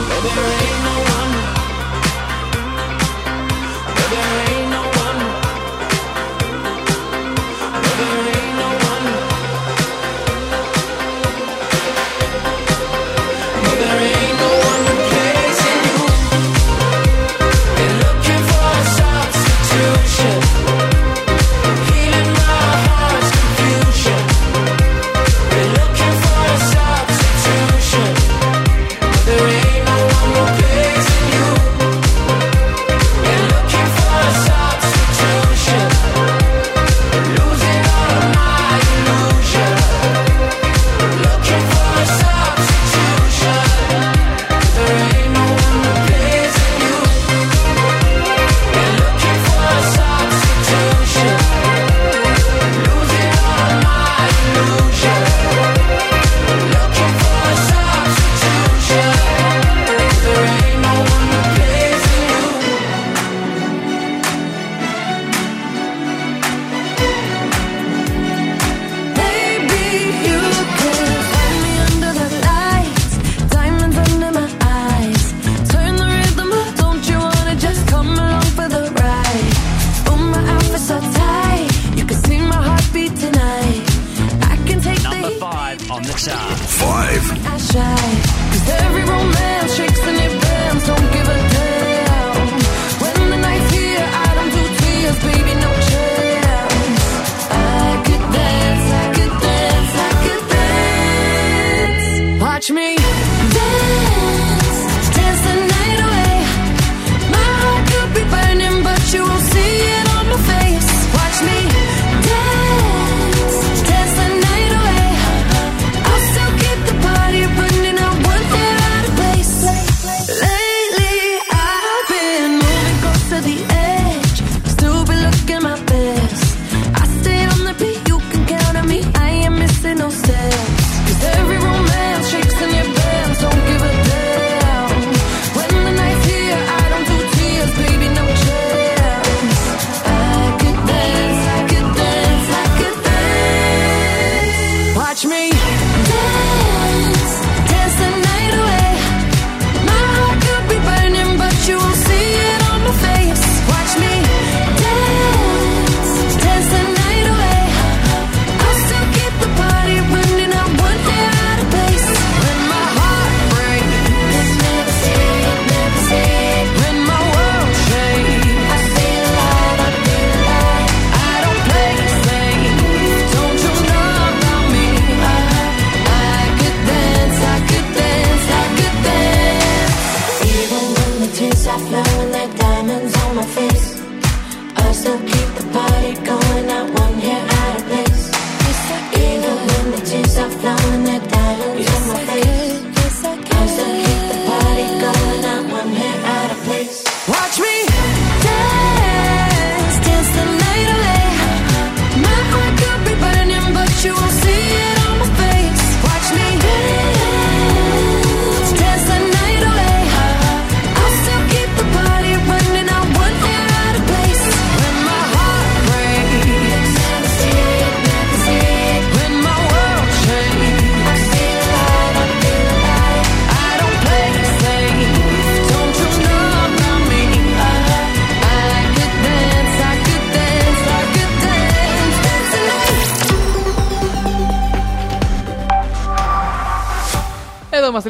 [0.09, 0.66] Baby,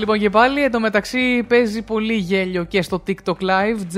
[0.07, 0.63] λοιπόν και πάλι.
[0.63, 3.97] Εν τω μεταξύ παίζει πολύ γέλιο και στο TikTok Live.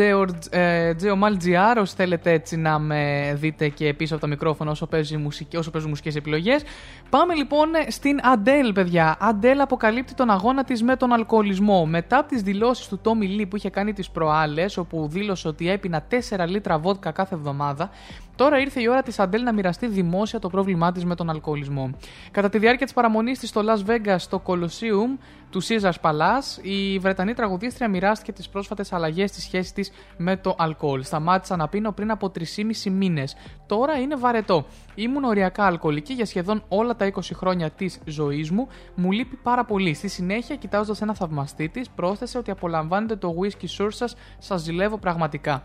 [1.02, 5.56] Geomal.gr, όσοι θέλετε έτσι να με δείτε και πίσω από τα μικρόφωνα όσο, παίζει μουσική,
[5.56, 6.62] όσο παίζουν μουσικές επιλογές.
[7.10, 9.16] Πάμε λοιπόν στην Αντέλ, παιδιά.
[9.20, 11.86] Αντέλ αποκαλύπτει τον αγώνα της με τον αλκοολισμό.
[11.86, 15.70] Μετά από τις δηλώσεις του Τόμι Λί που είχε κάνει τις προάλλες, όπου δήλωσε ότι
[15.70, 17.90] έπινα 4 λίτρα βότκα κάθε εβδομάδα,
[18.38, 21.90] Τώρα ήρθε η ώρα της Αντέλ να μοιραστεί δημόσια το πρόβλημά της με τον αλκοολισμό.
[22.30, 25.18] Κατά τη διάρκεια της παραμονής της στο Las Vegas στο Colosseum
[25.50, 30.54] του Caesars Palace, η Βρετανή τραγουδίστρια μοιράστηκε τις πρόσφατες αλλαγές στη σχέσης της με το
[30.58, 31.02] αλκοόλ.
[31.02, 33.36] Σταμάτησα να πίνω πριν από 3,5 μήνες.
[33.66, 34.66] Τώρα είναι βαρετό.
[34.94, 38.68] Ήμουν οριακά αλκοολική για σχεδόν όλα τα 20 χρόνια της ζωής μου.
[38.94, 39.94] Μου λείπει πάρα πολύ.
[39.94, 44.98] Στη συνέχεια, κοιτάζοντας ένα θαυμαστή της, πρόσθεσε ότι απολαμβάνετε το whisky source σας, σας ζηλεύω
[44.98, 45.62] πραγματικά.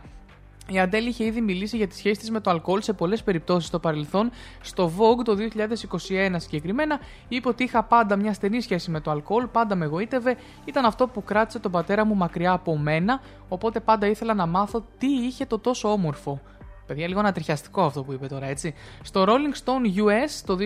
[0.69, 3.67] Η Αντέλ είχε ήδη μιλήσει για τη σχέση της με το αλκοόλ σε πολλές περιπτώσεις
[3.67, 4.31] στο παρελθόν.
[4.61, 9.47] Στο Vogue το 2021 συγκεκριμένα είπε ότι είχα πάντα μια στενή σχέση με το αλκοόλ,
[9.47, 14.07] πάντα με εγωίτευε, ήταν αυτό που κράτησε τον πατέρα μου μακριά από μένα, οπότε πάντα
[14.07, 16.41] ήθελα να μάθω τι είχε το τόσο όμορφο.
[16.85, 18.73] Παιδιά, λίγο ανατριχιαστικό αυτό που είπε τώρα, έτσι.
[19.01, 20.57] Στο Rolling Stone US το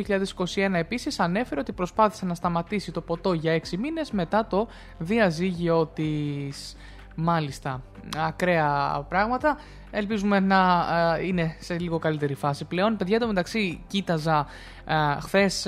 [0.56, 4.68] 2021 επίσης ανέφερε ότι προσπάθησε να σταματήσει το ποτό για 6 μήνες μετά το
[4.98, 6.76] διαζύγιο της.
[7.20, 7.82] Μάλιστα,
[8.18, 9.58] ακραία πράγματα.
[9.92, 10.86] Ελπίζουμε να
[11.18, 12.98] ε, είναι σε λίγο καλύτερη φάση πλέον.
[12.98, 15.68] Παιδιά, το μεταξύ κοίταζα uh, χθες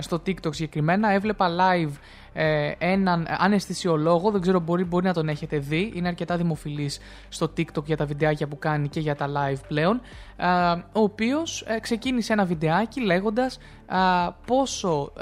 [0.00, 1.92] στο TikTok συγκεκριμένα, έβλεπα live
[2.32, 7.52] ε, έναν αναισθησιολόγο, δεν ξέρω μπορεί, μπορεί να τον έχετε δει, είναι αρκετά δημοφιλής στο
[7.56, 10.00] TikTok για τα βιντεάκια που κάνει και για τα live πλέον,
[10.92, 13.58] ο οποίος ξεκίνησε ένα βιντεάκι λέγοντας
[14.46, 15.12] πόσο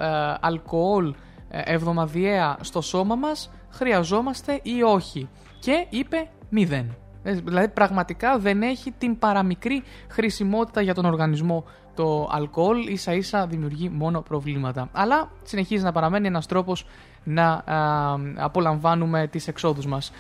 [0.41, 1.15] αλκοόλ
[1.51, 5.29] εβδομαδιαία στο σώμα μας χρειαζόμαστε ή όχι.
[5.59, 6.95] Και είπε μηδέν.
[7.23, 11.65] Ε, Δηλαδή πραγματικά δεν έχει την παραμικρή χρησιμότητα για τον οργανισμό
[11.95, 14.89] το αλκοόλ, ίσα ίσα δημιουργεί μόνο προβλήματα.
[14.93, 16.87] Αλλά συνεχίζει να παραμένει ένας τρόπος
[17.25, 20.13] να α, απολαμβάνουμε τις εξόδους μας.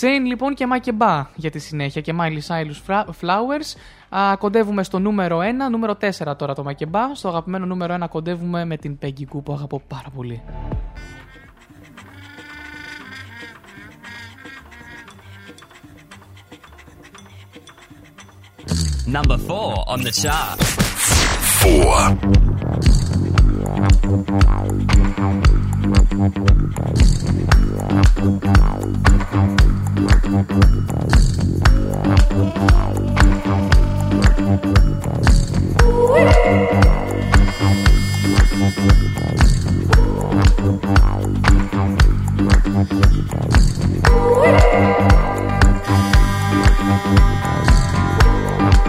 [0.00, 3.76] Jane λοιπόν και Μακεμπά για τη συνέχεια και Miley Cyrus Flowers.
[4.16, 7.14] Α, κοντεύουμε στο νούμερο 1, νούμερο 4 τώρα το Μακεμπά.
[7.14, 10.42] Στο αγαπημένο νούμερο 1 κοντεύουμε με την Peggy Goo που αγαπώ πάρα πολύ.
[19.06, 20.58] Number four on the chart.
[21.60, 22.44] Four.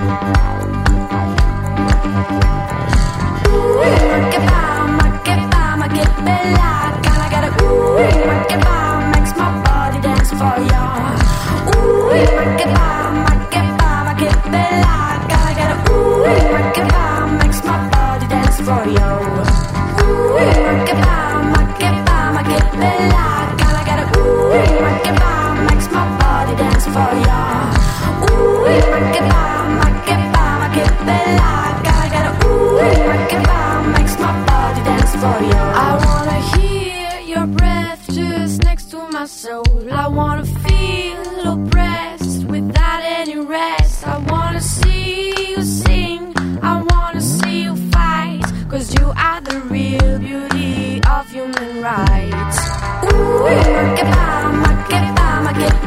[0.05, 0.13] Ma
[4.29, 6.74] che fa, ma, che fa, ma, che bella.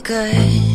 [0.00, 0.67] Good,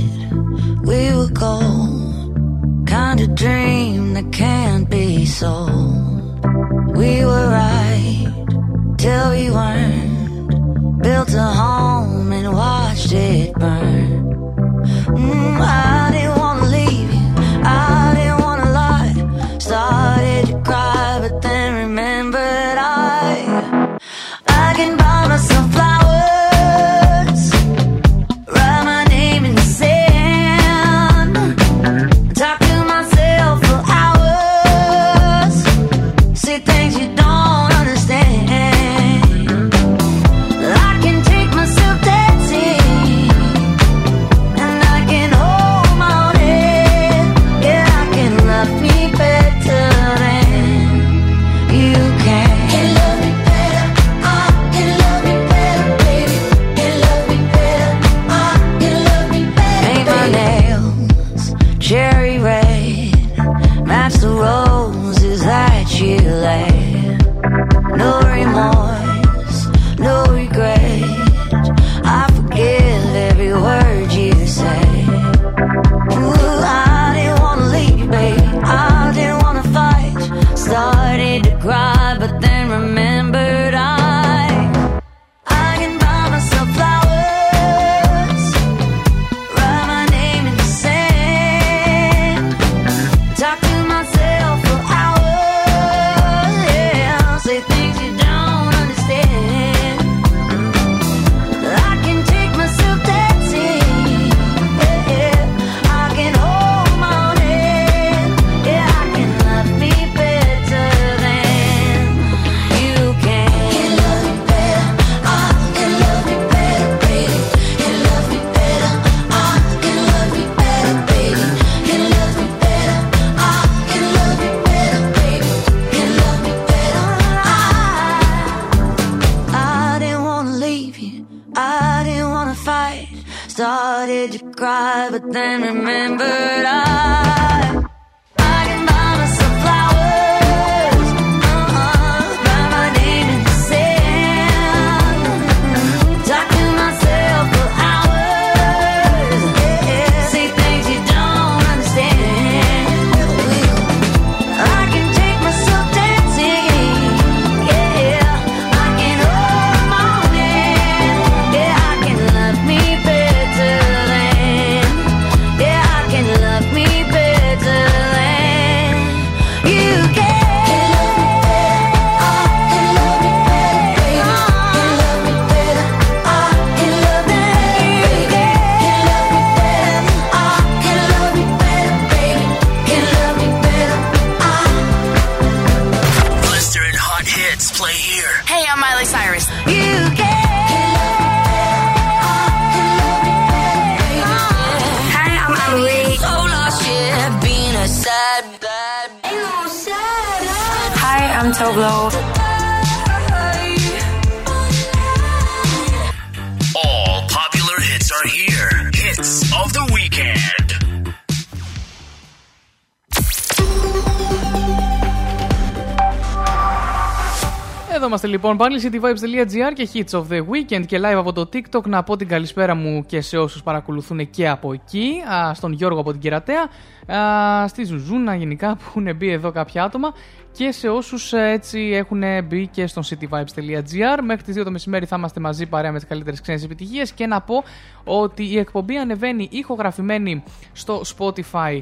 [218.34, 221.84] λοιπόν πάλι cityvibes.gr και hits of the weekend και live από το TikTok.
[221.84, 225.24] Να πω την καλησπέρα μου και σε όσους παρακολουθούν και από εκεί.
[225.34, 226.70] Α, στον Γιώργο από την Κερατέα.
[227.18, 230.14] Α, στη Ζουζούνα γενικά που έχουν μπει εδώ κάποια άτομα.
[230.52, 234.20] Και σε όσους ε, έτσι έχουν μπει και στον cityvibes.gr.
[234.24, 237.12] Μέχρι τις 2 το μεσημέρι θα είμαστε μαζί παρέα με τις καλύτερες ξένες επιτυχίες.
[237.12, 237.64] Και να πω
[238.04, 240.44] ότι η εκπομπή ανεβαίνει ηχογραφημένη
[240.74, 241.80] στο Spotify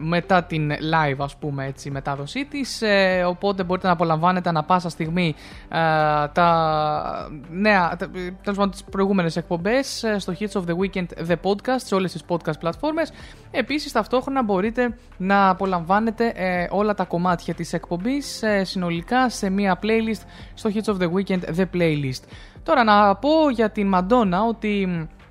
[0.00, 4.88] μετά την live ας πούμε έτσι μετάδοσή της ε, οπότε μπορείτε να απολαμβάνετε ανα πάσα
[4.88, 5.34] στιγμή
[5.68, 5.78] α,
[6.32, 8.10] τα νέα τα,
[8.42, 12.12] τέλος πάντων τις προηγούμενες εκπομπές ε, στο Hits of the Weekend The Podcast σε όλες
[12.12, 13.12] τις podcast πλατφόρμες.
[13.50, 19.78] Επίσης ταυτόχρονα μπορείτε να απολαμβάνετε ε, όλα τα κομμάτια της εκπομπής ε, συνολικά σε μία
[19.82, 20.22] playlist
[20.54, 22.22] στο Hits of the Weekend The Playlist.
[22.62, 25.21] Τώρα να πω για την Μαντόνα ότι ε,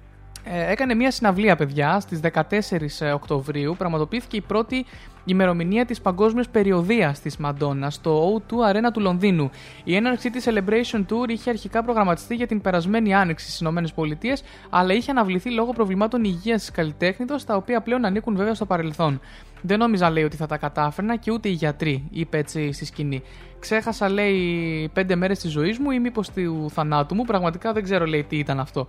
[0.43, 3.75] έκανε μια συναυλία, παιδιά, στις 14 Οκτωβρίου.
[3.77, 4.85] Πραγματοποιήθηκε η πρώτη
[5.25, 9.49] ημερομηνία της παγκόσμιας περιοδίας της Μαντόνα στο O2 Arena του Λονδίνου.
[9.83, 14.37] Η έναρξή της Celebration Tour είχε αρχικά προγραμματιστεί για την περασμένη άνοιξη στις ΗΠΑ,
[14.69, 19.19] αλλά είχε αναβληθεί λόγω προβλημάτων υγείας της καλλιτέχνητος, τα οποία πλέον ανήκουν βέβαια στο παρελθόν.
[19.61, 23.23] Δεν νόμιζα, λέει, ότι θα τα κατάφερνα και ούτε οι γιατροί, είπε έτσι στη σκηνή.
[23.59, 27.23] Ξέχασα, λέει, πέντε μέρες της ζωής μου ή μήπως του θανάτου μου.
[27.23, 28.87] Πραγματικά δεν ξέρω, λέει, τι ήταν αυτό.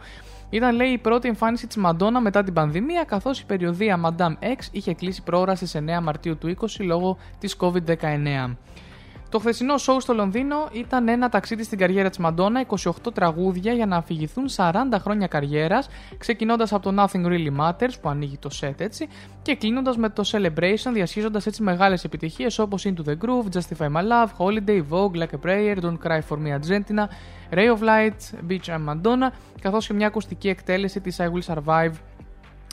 [0.53, 4.59] Ήταν, λέει, η πρώτη εμφάνιση της Μαντόνα μετά την πανδημία, καθώς η περιοδία Madame X
[4.70, 8.57] είχε κλείσει πρόωρα στις 9 Μαρτίου του 20 λόγω της COVID-19.
[9.32, 13.86] Το χθεσινό σοου στο Λονδίνο ήταν ένα ταξίδι στην καριέρα της Μαντόνα, 28 τραγούδια για
[13.86, 15.88] να αφηγηθούν 40 χρόνια καριέρας,
[16.18, 19.09] ξεκινώντας από το Nothing Really Matters που ανοίγει το set έτσι,
[19.42, 24.02] και κλείνοντας με το Celebration, διασχίζοντας έτσι μεγάλες επιτυχίες όπως Into the Groove, Justify My
[24.02, 27.09] Love, Holiday, Vogue, Like a Prayer, Don't Cry for Me Argentina,
[27.50, 31.92] Ray of Light, Beach and Madonna, καθώς και μια ακουστική εκτέλεση της I Will Survive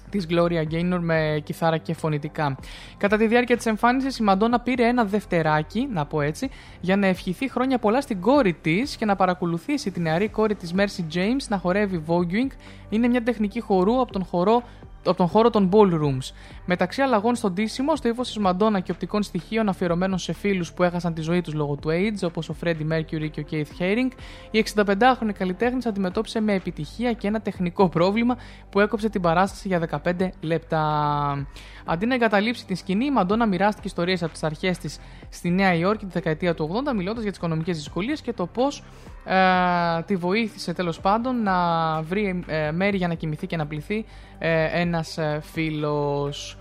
[0.09, 2.57] της Gloria Gaynor με κιθάρα και φωνητικά.
[2.97, 6.49] Κατά τη διάρκεια της εμφάνισης η Μαντόνα πήρε ένα δευτεράκι, να πω έτσι,
[6.81, 10.73] για να ευχηθεί χρόνια πολλά στην κόρη της και να παρακολουθήσει την νεαρή κόρη της
[10.77, 12.51] Mercy James να χορεύει voguing.
[12.89, 14.63] Είναι μια τεχνική χορού από τον χορό
[15.05, 16.33] από τον χώρο των ballrooms.
[16.65, 20.83] Μεταξύ αλλαγών στον τίσιμο, στο ύφος της Μαντόνα και οπτικών στοιχείων αφιερωμένων σε φίλους που
[20.83, 24.09] έχασαν τη ζωή τους λόγω του AIDS, όπως ο Freddie Mercury και ο Keith Haring,
[24.51, 28.37] η 65χρονη καλλιτέχνης αντιμετώπισε με επιτυχία και ένα τεχνικό πρόβλημα
[28.69, 31.47] που έκοψε την παράσταση για 15 λεπτά.
[31.85, 34.99] Αντί να εγκαταλείψει την σκηνή, η Μαντόνα μοιράστηκε ιστορίες από τις αρχές της
[35.29, 38.83] στη Νέα Υόρκη τη δεκαετία του 80, μιλώντας για τις οικονομικές δυσκολίες και το πώς
[39.29, 41.55] ε, τη βοήθησε τέλος πάντων να
[42.01, 44.05] βρει ε, μέρη για να κοιμηθεί και να πληθεί
[44.39, 46.57] ε, ένας ε, φίλος.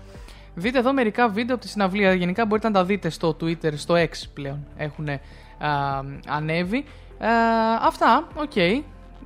[0.55, 2.13] Δείτε εδώ μερικά βίντεο από τη συναυλία.
[2.13, 5.19] Γενικά μπορείτε να τα δείτε στο Twitter, στο X πλέον έχουν ε,
[6.27, 6.85] ανέβει.
[7.19, 7.27] Ε,
[7.81, 8.85] αυτά, οκ.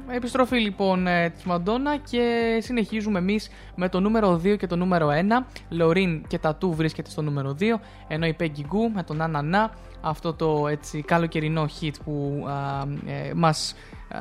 [0.10, 5.10] Επιστροφή λοιπόν ε, της Μαντόνα και συνεχίζουμε εμείς με το νούμερο 2 και το νούμερο
[5.10, 5.46] 1.
[5.70, 7.64] Loreen και Τατού βρίσκεται στο νούμερο 2,
[8.08, 9.72] ενώ η Peggy Gou με τον Nanana,
[10.02, 13.76] αυτό το έτσι καλοκαιρινό hit που α, ε, μας,
[14.10, 14.18] α,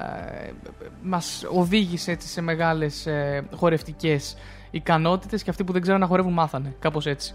[1.02, 4.36] μας οδήγησε έτσι, σε μεγάλες ε, χορευτικές
[4.70, 7.34] ικανότητες και αυτοί που δεν ξέρουν να χορεύουν μάθανε, κάπως έτσι.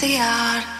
[0.00, 0.79] desear.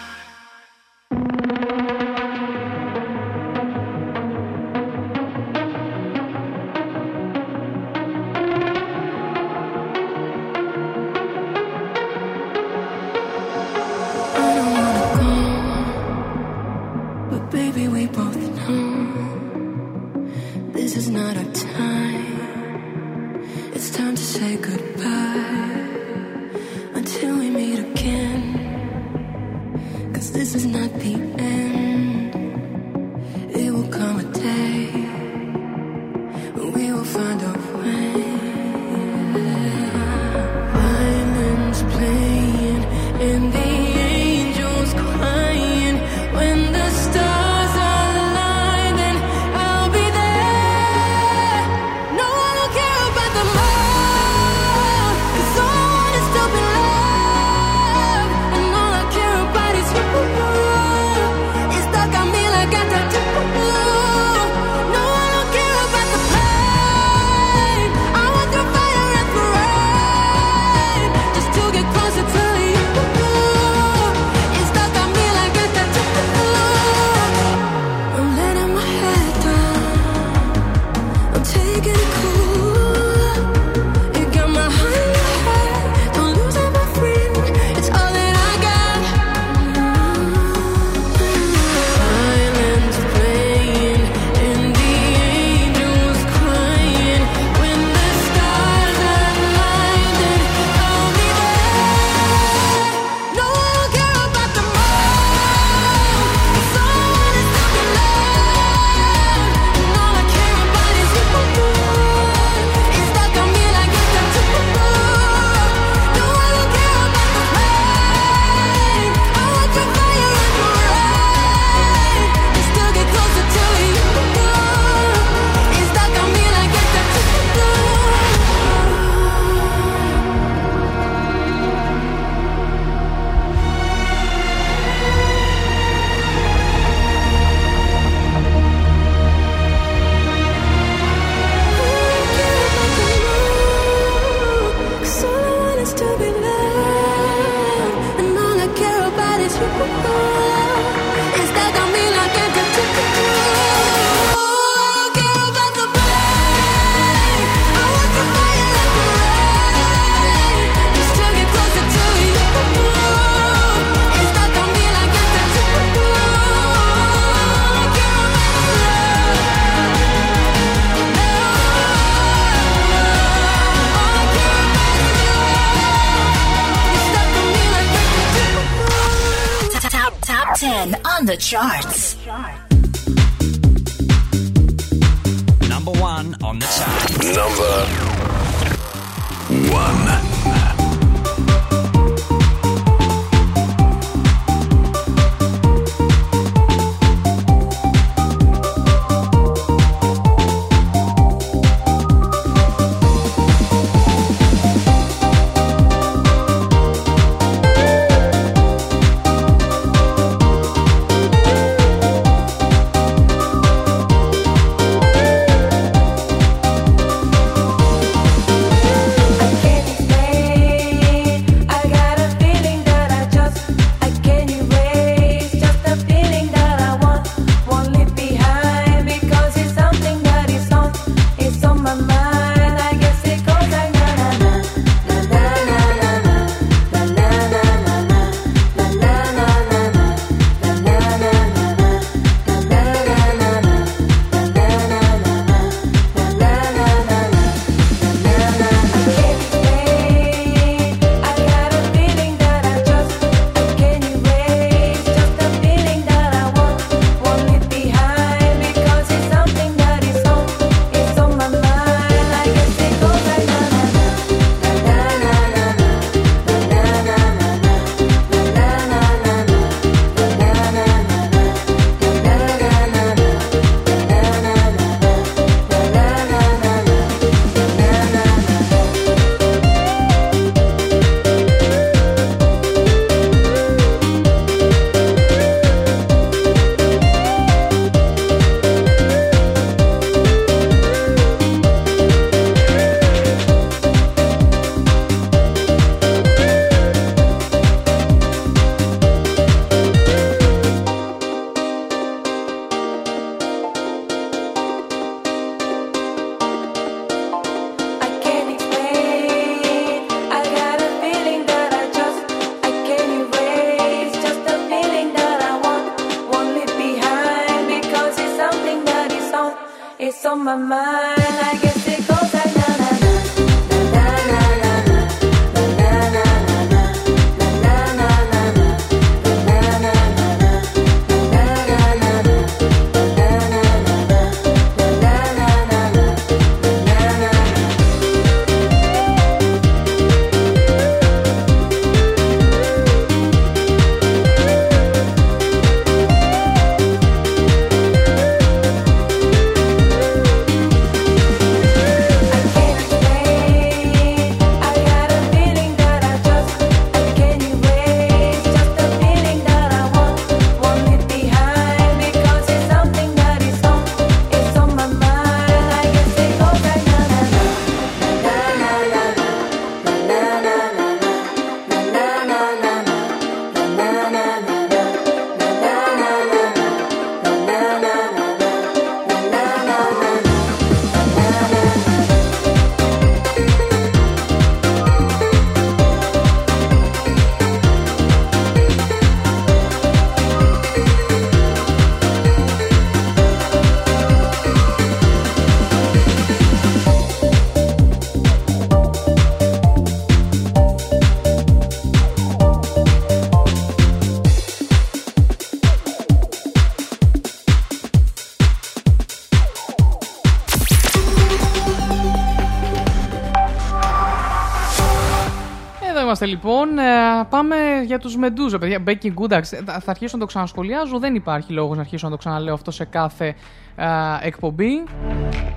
[416.23, 416.79] Εδώ είμαστε λοιπόν.
[416.79, 417.57] Ε, πάμε
[417.87, 418.83] για τους Μεντούζα, παιδιά.
[418.87, 419.43] Becky Goodax.
[419.43, 420.99] Θα, θα αρχίσω να το ξανασχολιάζω.
[420.99, 423.35] Δεν υπάρχει λόγος να αρχίσω να το ξαναλέω αυτό σε κάθε
[423.77, 423.87] ε,
[424.21, 424.85] εκπομπή.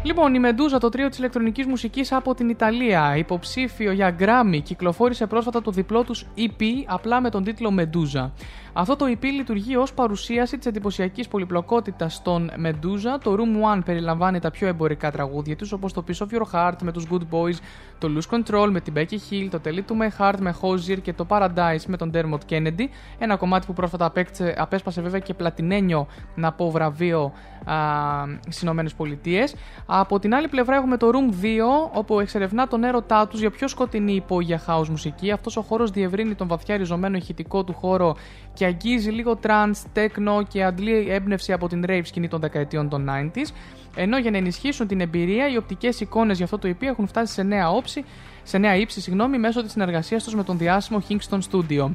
[0.04, 5.26] Λοιπόν, η Μεντούζα, το τρίο της ηλεκτρονικής μουσικής από την Ιταλία, υποψήφιο για Grammy, κυκλοφόρησε
[5.26, 8.32] πρόσφατα το διπλό τους EP απλά με τον τίτλο Μεντούζα.
[8.76, 13.20] Αυτό το EP λειτουργεί ως παρουσίαση της εντυπωσιακής πολυπλοκότητας των Medusa.
[13.24, 16.76] Το Room 1 περιλαμβάνει τα πιο εμπορικά τραγούδια τους, όπως το Piece of Your Heart
[16.82, 17.56] με τους Good Boys,
[17.98, 21.02] το Lose Control με την Becky Hill, το Tell It to My Heart με Hozier
[21.02, 22.86] και το Paradise με τον Dermot Kennedy.
[23.20, 27.34] Ένα κομμάτι που πρόσφατα απέκτησε, απέσπασε βέβαια και πλατινένιο να πω βραβείο
[28.50, 29.48] στις ΗΠΑ.
[29.86, 31.46] Από την άλλη πλευρά έχουμε το Room 2,
[31.94, 35.32] όπου εξερευνά τον έρωτά τους για πιο σκοτεινή υπόγεια house μουσική.
[35.32, 38.16] Αυτός ο χώρος διευρύνει τον βαθιά ριζωμένο ηχητικό του χώρο
[38.54, 43.10] και αγγίζει λίγο trance, techno και αντλεί έμπνευση από την rave σκηνή των δεκαετιών των
[43.10, 43.48] 90s.
[43.96, 47.34] Ενώ για να ενισχύσουν την εμπειρία, οι οπτικές εικόνες για αυτό το EP έχουν φτάσει
[47.34, 48.06] σε νέα, όψη,
[48.44, 51.92] σε νέα ύψη συγγνώμη, μέσω της συνεργασίας τους με τον διάσημο Kingston Studio.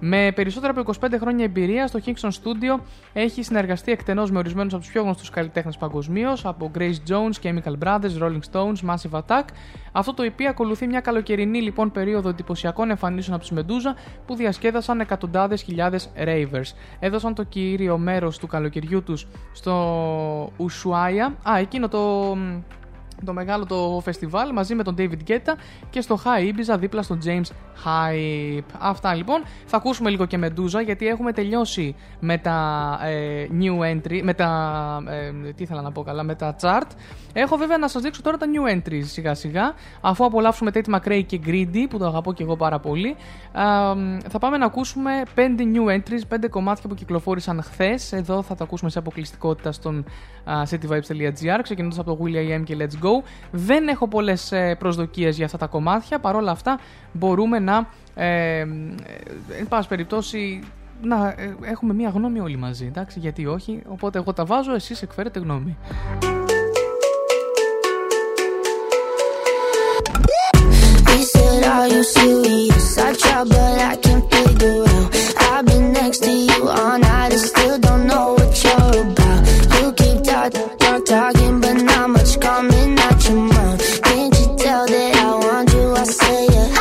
[0.00, 2.80] Με περισσότερα από 25 χρόνια εμπειρία, στο Kingston Studio
[3.12, 7.74] έχει συνεργαστεί εκτενώς με ορισμένους από τους πιο γνωστούς καλλιτέχνες παγκοσμίως, από Grace Jones, Chemical
[7.84, 9.44] Brothers, Rolling Stones, Massive Attack.
[9.92, 13.94] Αυτό το EP ακολουθεί μια καλοκαιρινή λοιπόν περίοδο εντυπωσιακών εμφανίσεων από τους Medusa
[14.26, 16.74] που διασκέδασαν εκατοντάδες χιλιάδες ravers.
[16.98, 21.34] Έδωσαν το κύριο μέρος του καλοκαιριού τους στο Ουσουάια.
[21.50, 22.36] Α, εκείνο το
[23.24, 25.54] το μεγάλο το φεστιβάλ μαζί με τον David Guetta
[25.90, 27.50] και στο High Ibiza δίπλα στον James
[27.84, 28.64] Hype.
[28.78, 29.42] Αυτά λοιπόν.
[29.66, 35.02] Θα ακούσουμε λίγο και Medusa γιατί έχουμε τελειώσει με τα ε, new entry, με τα,
[35.08, 36.88] ε, τι ήθελα να πω καλά, με τα chart.
[37.32, 41.22] Έχω βέβαια να σας δείξω τώρα τα new entries σιγά σιγά, αφού απολαύσουμε Tate McRae
[41.26, 43.16] και Greedy που το αγαπώ και εγώ πάρα πολύ.
[43.52, 43.94] Α,
[44.28, 48.12] θα πάμε να ακούσουμε 5 new entries, 5 κομμάτια που κυκλοφόρησαν χθες.
[48.12, 50.04] Εδώ θα τα ακούσουμε σε αποκλειστικότητα στον
[50.44, 53.09] α, cityvibes.gr, ξεκινώντας από το Will.i.am και Let's Go.
[53.50, 56.78] Δεν έχω πολλές ε, προσδοκίες για αυτά τα κομμάτια, παρόλα αυτά
[57.12, 58.60] μπορούμε να, ε, ε,
[59.58, 60.62] εν πάση περιπτώσει,
[61.02, 63.82] να ε, έχουμε μία γνώμη όλοι μαζί, εντάξει, γιατί όχι.
[63.88, 65.76] Οπότε εγώ τα βάζω, εσείς εκφέρετε γνώμη.
[71.20, 72.96] He said, Are you serious?
[72.96, 75.08] I try, but I can't figure out.
[75.52, 79.40] I've been next to you all night and still don't know what you're about.
[79.82, 84.02] You keep talking, talk, talking, but not much coming out your mouth.
[84.02, 85.92] Can't you tell that I want you?
[85.92, 86.79] I say it.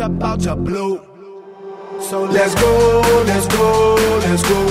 [0.00, 1.00] out, up out the blue.
[2.00, 4.66] So let's go, let's go, let's go.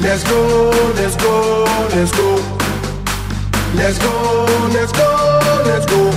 [0.00, 1.64] Let's go, let's go,
[1.94, 2.36] let's go.
[3.74, 6.10] Let's go, let's go, let's go.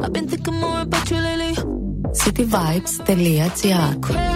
[0.01, 1.55] I've been thinking more about you lately.
[2.13, 4.34] City vibes, Cityvibes.gr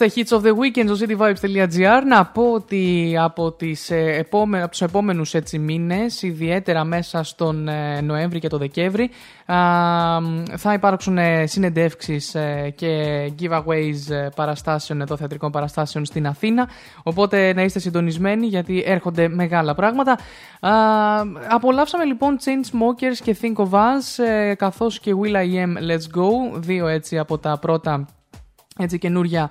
[0.00, 2.02] Είμαστε Hits of the Weekend στο cityvibes.gr.
[2.06, 7.68] Να πω ότι από, τις, ε, επόμε, από τους επόμενους έτσι, μήνες, ιδιαίτερα μέσα στον
[7.68, 9.10] ε, Νοέμβρη και τον Δεκέμβρη,
[10.56, 12.36] θα υπάρξουν ε, συνεντεύξεις
[12.74, 16.68] και giveaways παραστάσεων, εδώ θεατρικών παραστάσεων στην Αθήνα.
[17.02, 20.18] Οπότε να είστε συντονισμένοι γιατί έρχονται μεγάλα πράγματα.
[21.48, 24.24] Απολαύσαμε λοιπόν Change Smokers και Think of Us,
[24.56, 28.06] καθώς και Will I Am Let's Go, δύο έτσι από τα πρώτα
[28.78, 29.50] έτσι καινούρια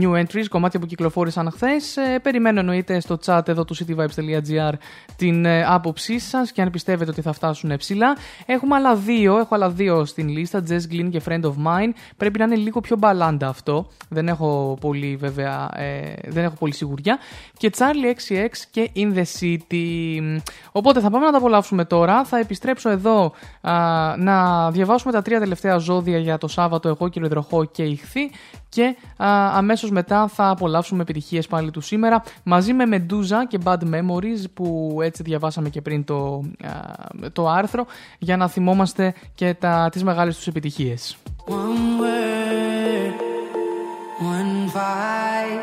[0.00, 1.96] new entries, κομμάτια που κυκλοφόρησαν χθες.
[1.96, 4.72] Ε, περιμένω εννοείται στο chat εδώ του cityvibes.gr
[5.16, 8.16] την ε, άποψή σας και αν πιστεύετε ότι θα φτάσουν ψηλά.
[8.46, 11.90] Έχουμε άλλα δύο, έχω άλλα δύο στην λίστα, Jess Glynn και Friend of Mine.
[12.16, 13.86] Πρέπει να είναι λίγο πιο μπαλάντα αυτό.
[14.08, 17.18] Δεν έχω πολύ βέβαια, ε, δεν έχω πολύ σιγουριά.
[17.56, 20.40] Και Charlie XCX και In The City.
[20.72, 22.24] Οπότε θα πάμε να τα απολαύσουμε τώρα.
[22.24, 23.32] Θα επιστρέψω εδώ
[24.16, 28.30] να διαβάσουμε τα τρία τελευταία ζώδια για το Σάββατο, εγώ και ο και η Χθή.
[28.68, 33.78] Και α, Αμέσως μετά θα απολαύσουμε επιτυχίες πάλι του σήμερα μαζί με Medusa και Bad
[33.78, 36.42] Memories που έτσι διαβάσαμε και πριν το,
[37.32, 37.86] το άρθρο
[38.18, 41.16] για να θυμόμαστε και τα, τις μεγάλες τους επιτυχίες.
[41.46, 43.14] One word,
[44.34, 45.62] one fight,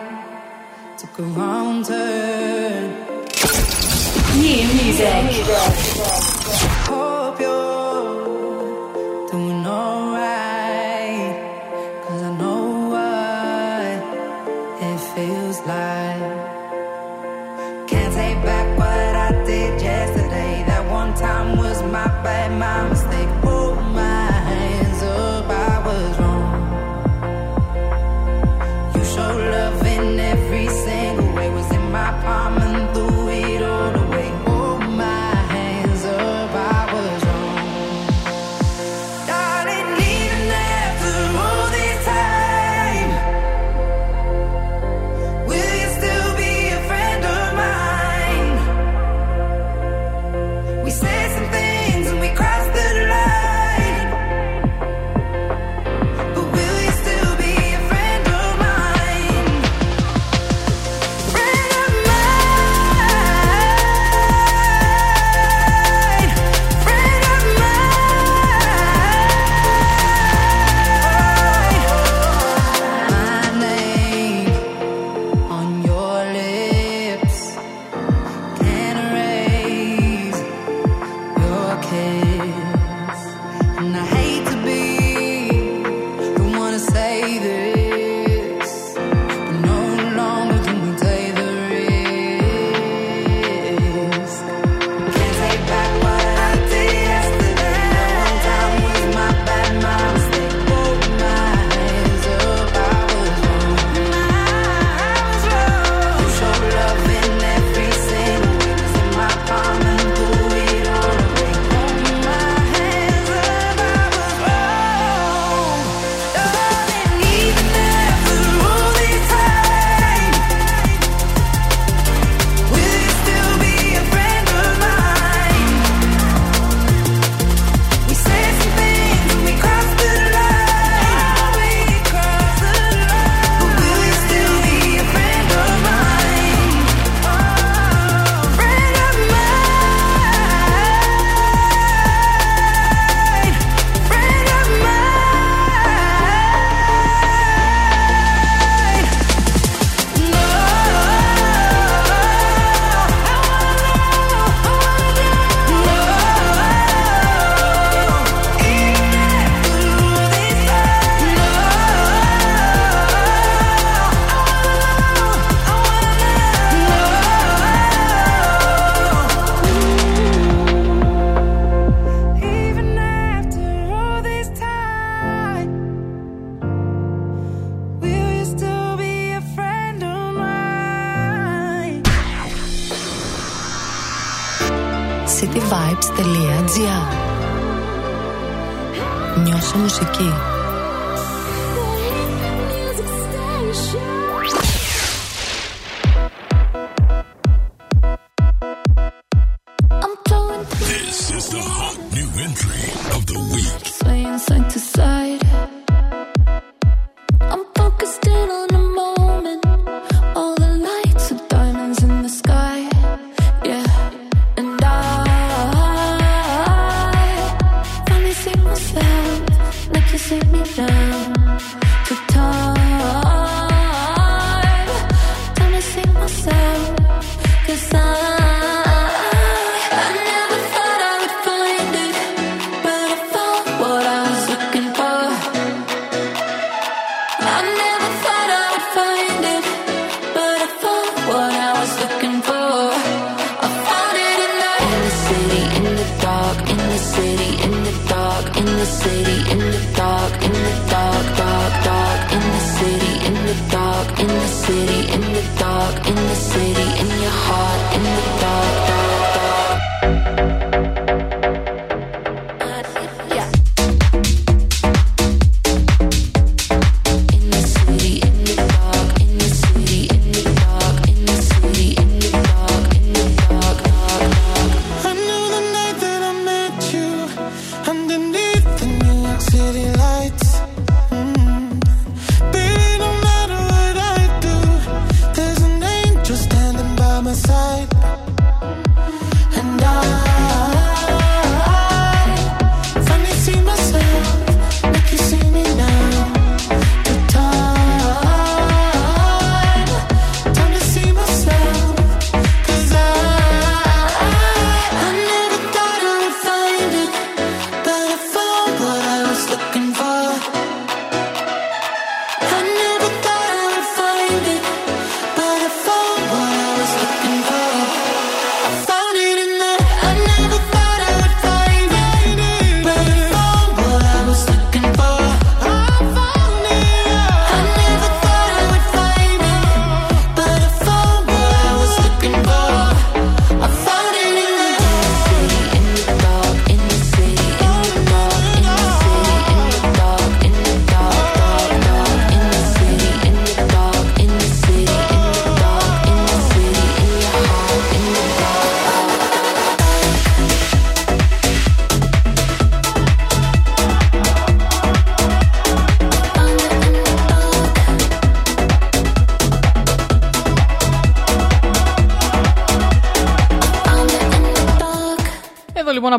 [1.00, 3.10] took a wrong turn.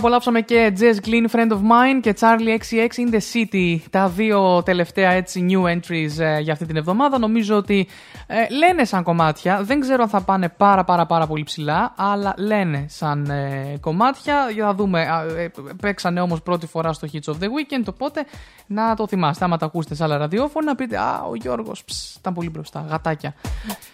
[0.00, 3.78] Απολαύσαμε και Jazz Clean Friend of Mine και Charlie XCX in the City.
[3.90, 7.18] Τα δύο τελευταία έτσι new entries ε, για αυτή την εβδομάδα.
[7.18, 7.86] Νομίζω ότι
[8.32, 9.62] ε, λένε σαν κομμάτια.
[9.62, 14.50] Δεν ξέρω αν θα πάνε πάρα πάρα πάρα πολύ ψηλά, αλλά λένε σαν ε, κομμάτια.
[14.54, 15.00] Για να δούμε.
[15.00, 18.24] Α, ε, παίξανε όμως πρώτη φορά στο Hits of the Weekend, οπότε
[18.66, 19.44] να το θυμάστε.
[19.44, 21.84] Άμα τα ακούσετε σε άλλα ραδιόφωνα, πείτε Α, ο Γιώργος,
[22.18, 22.84] ήταν πολύ μπροστά.
[22.88, 23.34] Γατάκια.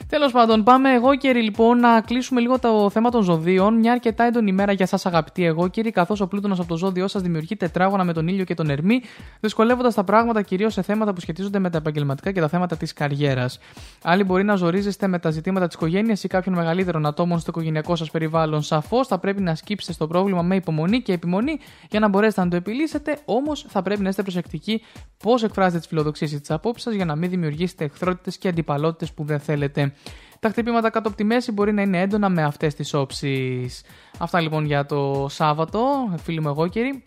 [0.08, 3.74] Τέλος πάντων, πάμε εγώ και λοιπόν να κλείσουμε λίγο το θέμα των ζωδίων.
[3.74, 7.08] Μια αρκετά έντονη ημέρα για εσά, αγαπητοί εγώ κύριοι, καθώς ο πλούτονας από το ζώδιό
[7.08, 9.02] σας δημιουργεί τετράγωνα με τον ήλιο και τον Ερμή,
[9.40, 12.92] δυσκολεύοντας τα πράγματα κυρίως σε θέματα που σχετίζονται με τα επαγγελματικά και τα θέματα της
[12.92, 13.58] καριέρας.
[14.02, 17.96] Άλλοι μπορεί να ζορίζεστε με τα ζητήματα της οικογένειας ή κάποιων μεγαλύτερων ατόμων στο οικογενειακό
[17.96, 18.62] σας περιβάλλον.
[18.62, 21.58] Σαφώς θα πρέπει να σκύψετε στο πρόβλημα με υπομονή και επιμονή
[21.90, 24.82] για να μπορέσετε να το επιλύσετε, όμως θα πρέπει να είστε προσεκτικοί
[25.18, 29.12] πώς εκφράζετε τις φιλοδοξίες ή τις απόψεις σας για να μην δημιουργήσετε εχθρότητες και αντιπαλότητες
[29.12, 29.92] που δεν θέλετε.
[30.40, 33.82] Τα χτυπήματα κάτω από τη μέση μπορεί να είναι έντονα με αυτές τις όψεις.
[34.18, 35.80] Αυτά λοιπόν για το Σάββατο,
[36.22, 37.05] φίλοι μου εγώ κύριοι.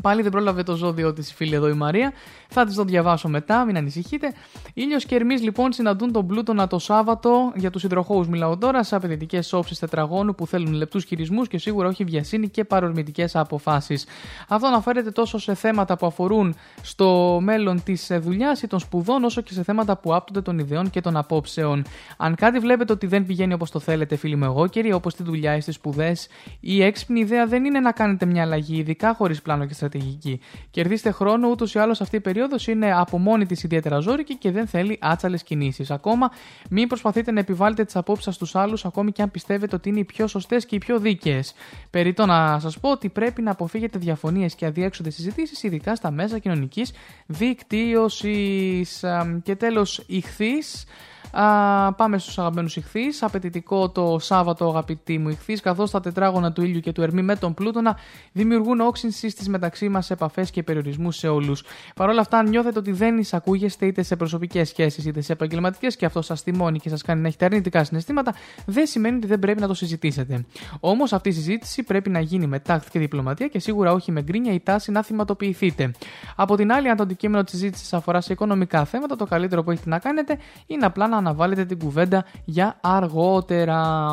[0.00, 2.12] Πάλι δεν πρόλαβε το ζώδιο της η φίλη εδώ η Μαρία.
[2.54, 4.32] Θα τη το διαβάσω μετά, μην ανησυχείτε.
[4.74, 7.52] Ήλιος και Ερμής λοιπόν συναντούν τον Πλούτονα το Σάββατο.
[7.54, 11.88] Για τους υδροχώου μιλάω τώρα, σε απαιτητικές όψεις τετραγώνου που θέλουν λεπτούς χειρισμούς και σίγουρα
[11.88, 14.06] όχι βιασύνη και παρορμητικές αποφάσεις.
[14.48, 19.40] Αυτό αναφέρεται τόσο σε θέματα που αφορούν στο μέλλον της δουλειάς ή των σπουδών, όσο
[19.40, 21.84] και σε θέματα που άπτονται των ιδεών και των απόψεων.
[22.16, 25.22] Αν κάτι βλέπετε ότι δεν πηγαίνει όπως το θέλετε, φίλοι μου εγώ, κύριοι, όπως τη
[25.22, 26.28] δουλειά ή στις σπουδές,
[26.60, 30.40] η έξυπνη ιδέα δεν είναι να κάνετε μια αλλαγή, ειδικά χωρίς πλάνο και στρατηγική.
[30.70, 34.50] Κερδίστε χρόνο, ούτως ή άλλως αυτή η περίοδο είναι από μόνη της ιδιαίτερα ζώρικη και
[34.50, 35.90] δεν θέλει άτσαλες κινήσεις.
[35.90, 36.30] Ακόμα,
[36.70, 39.98] μην προσπαθείτε να επιβάλλετε τις απόψεις σα στους άλλους, ακόμη και αν πιστεύετε ότι είναι
[39.98, 41.54] οι πιο σωστές και οι πιο δίκαιες.
[41.90, 46.38] Περιτώ να σας πω ότι πρέπει να αποφύγετε διαφωνίες και αδιέξοδες συζητήσεις, ειδικά στα μέσα
[46.38, 46.92] κοινωνικής
[47.26, 49.04] δικτύωσης.
[49.42, 50.84] Και τέλος, ηχθείς.
[51.32, 53.22] Α, πάμε στους αγαπημένους ηχθείς.
[53.22, 57.36] Απαιτητικό το Σάββατο, αγαπητοί μου ηχθείς, καθώς τα τετράγωνα του ήλιου και του Ερμή με
[57.36, 57.98] τον Πλούτονα
[58.32, 61.64] δημιουργούν όξυνση στις μεταξύ μας επαφές και περιορισμούς σε όλους.
[61.94, 65.96] Παρ' όλα αυτά, αν νιώθετε ότι δεν εισακούγεστε είτε σε προσωπικές σχέσεις είτε σε επαγγελματικές
[65.96, 68.34] και αυτό σας θυμώνει και σας κάνει να έχετε αρνητικά συναισθήματα,
[68.66, 70.44] δεν σημαίνει ότι δεν πρέπει να το συζητήσετε.
[70.80, 74.22] Όμως αυτή η συζήτηση πρέπει να γίνει με τάκτη και διπλωματία και σίγουρα όχι με
[74.22, 75.90] γκρίνια ή τάση να θυματοποιηθείτε.
[76.36, 79.70] Από την άλλη, αν το αντικείμενο της συζήτησης αφορά σε οικονομικά θέματα, το καλύτερο που
[79.70, 84.08] έχετε να κάνετε είναι απλά να αναβάλλετε την κουβέντα για αργότερα.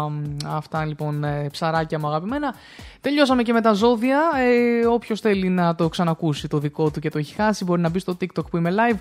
[0.46, 2.54] Αυτά λοιπόν ε, ψαράκια μου αγαπημένα.
[3.02, 4.22] Τελειώσαμε και με τα ζώδια.
[4.38, 7.90] Ε, Όποιος θέλει να το ξανακούσει το δικό του και το έχει χάσει, μπορεί να
[7.90, 8.98] μπει στο TikTok που είμαι live.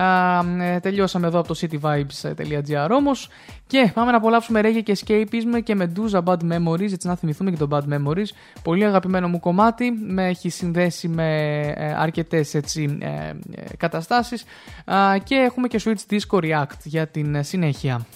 [0.00, 3.28] Α, ε, τελειώσαμε εδώ από το cityvibes.gr όμως.
[3.70, 7.50] Και πάμε να απολαύσουμε reggae και escapism και με Medusa Bad Memories, έτσι να θυμηθούμε
[7.50, 8.26] και το Bad Memories.
[8.62, 13.34] Πολύ αγαπημένο μου κομμάτι, με έχει συνδέσει με ε, αρκετές έτσι ε, ε,
[13.76, 14.44] καταστάσεις
[14.84, 18.06] Α, και έχουμε και Switch Disco React για την ε, συνέχεια.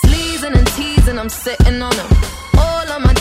[0.00, 2.45] Sleezing and teasing, I'm sitting on them.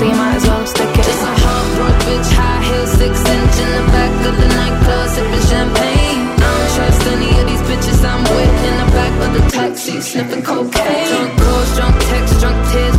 [0.00, 1.04] So you might as well stick it.
[1.04, 5.44] Just a heartbroken bitch, high heel, six inch in the back of the nightclub, sipping
[5.52, 6.20] champagne.
[6.24, 10.00] I don't trust any of these bitches I'm with in the back of the taxi,
[10.00, 11.04] sniffing cocaine.
[11.04, 12.96] Drunk calls, drunk texts, drunk tears,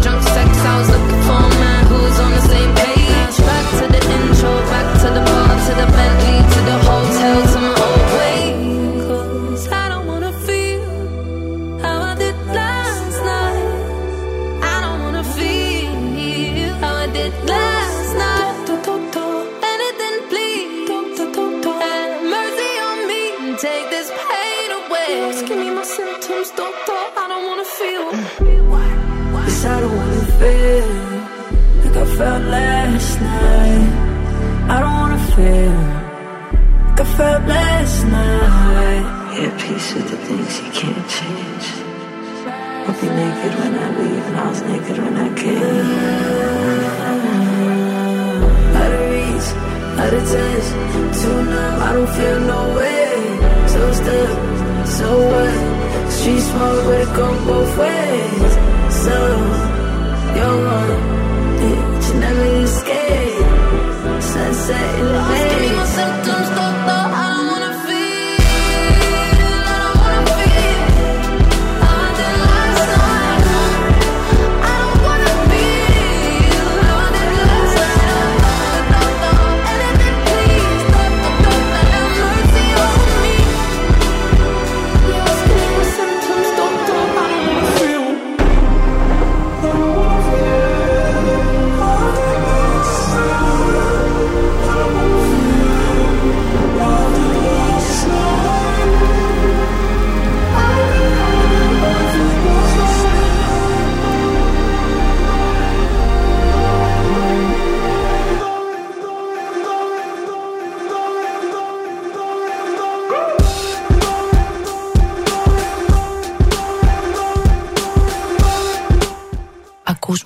[32.22, 33.88] felt last night.
[34.74, 35.77] I don't wanna feel
[36.85, 39.06] like I felt last night.
[39.38, 41.66] Yeah, peace with piece of the things you can't change.
[42.85, 45.90] I'll be naked when I leave, and I was naked when I came.
[48.82, 49.48] Out of reach,
[50.01, 50.67] out of touch,
[51.19, 51.75] too numb.
[51.88, 53.14] I don't feel no way.
[53.74, 54.32] So stuck,
[54.98, 55.56] so what?
[56.16, 58.53] Street smart, but it go both ways.
[59.03, 59.16] So
[60.35, 61.10] you're one
[62.15, 64.22] never escape.
[64.22, 66.30] Sunset in the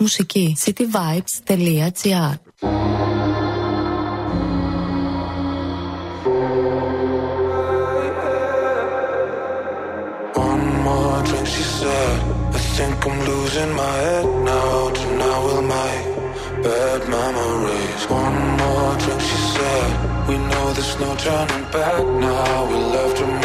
[0.05, 0.57] μουσική.
[0.65, 2.33] cityvibes.gr
[10.49, 12.17] One more drink, she said.
[12.57, 14.73] I think I'm losing my head now.
[14.97, 15.93] Tonight will my
[16.65, 18.01] bad memories.
[18.23, 19.89] One more drink, she said.
[20.29, 22.53] We know there's no turning back now.
[22.69, 23.44] We left her.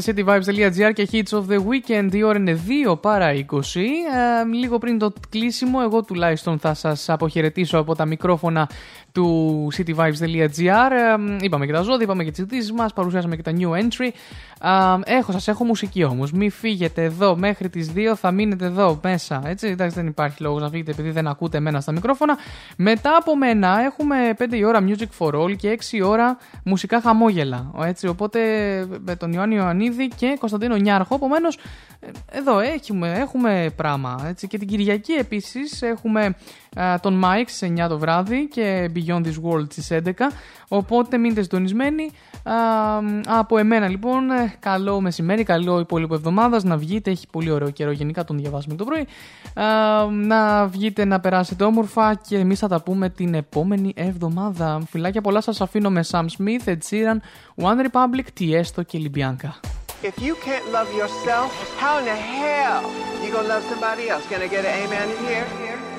[0.00, 2.14] Είμαστε cityvibes.gr και hits of the weekend.
[2.14, 3.34] Η ώρα είναι 2 παρά 20.
[3.34, 8.68] Ε, λίγο πριν το κλείσιμο, εγώ τουλάχιστον θα σας αποχαιρετήσω από τα μικρόφωνα
[9.12, 10.90] του cityvibes.gr.
[10.90, 14.08] Ε, είπαμε και τα ζώδια, είπαμε και τις ειδήσεις μας, παρουσιάσαμε και τα new entry.
[15.06, 16.32] Ε, έχω, σας έχω μουσική όμως.
[16.32, 19.42] Μην φύγετε εδώ μέχρι τις 2, θα μείνετε εδώ μέσα.
[19.44, 22.36] Έτσι, εντάξει, δεν υπάρχει λόγος να φύγετε επειδή δεν ακούτε εμένα στα μικρόφωνα.
[22.76, 27.00] Μετά από μένα έχουμε 5 η ώρα music for all και 6 η ώρα μουσικά
[27.00, 27.70] χαμόγελα.
[27.84, 28.40] Έτσι, οπότε
[29.04, 31.14] με τον Ιωάννη Ιωαννίδη και Κωνσταντίνο Νιάρχο.
[31.14, 31.58] Επομένως,
[32.30, 34.24] εδώ έχουμε, έχουμε πράγμα.
[34.28, 34.46] Έτσι.
[34.46, 36.34] Και την Κυριακή επίσης έχουμε α,
[37.00, 40.12] τον Mike στι 9 το βράδυ και Beyond This World στις 11.
[40.68, 42.10] Οπότε μείνετε συντονισμένοι.
[42.42, 42.54] Α,
[43.26, 46.64] από εμένα λοιπόν, ε, καλό μεσημέρι, καλό υπόλοιπο εβδομάδας.
[46.64, 47.90] Να βγείτε, έχει πολύ ωραίο καιρό.
[47.90, 49.06] Γενικά τον διαβάσουμε το πρωί.
[49.66, 54.80] Α, να βγείτε να περάσετε όμορφα και εμείς θα τα πούμε την επόμενη εβδομάδα.
[54.90, 57.16] Φιλάκια πολλά σας αφήνω με Sam Smith, Ed Sheeran,
[57.64, 59.60] One Republic, Tiesto και Λιμπιάνκα.
[60.02, 61.50] If you can't love yourself,
[61.82, 62.82] how in the hell
[63.22, 64.24] you gonna love somebody else?
[64.30, 65.89] Can I get an amen in here?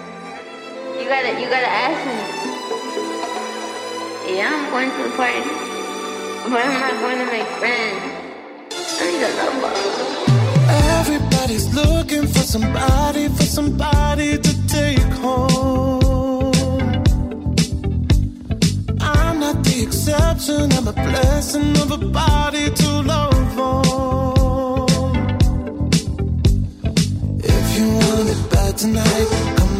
[1.02, 2.14] You gotta, you gotta ask me.
[4.36, 5.42] Yeah, I'm going to the party,
[6.48, 8.02] but I'm not going to make friends.
[9.00, 9.72] I need a number.
[11.00, 16.54] Everybody's looking for somebody, for somebody to take home.
[19.02, 24.88] I'm not the exception, I'm a blessing of a body to love on.
[27.40, 29.60] If you want it bad tonight,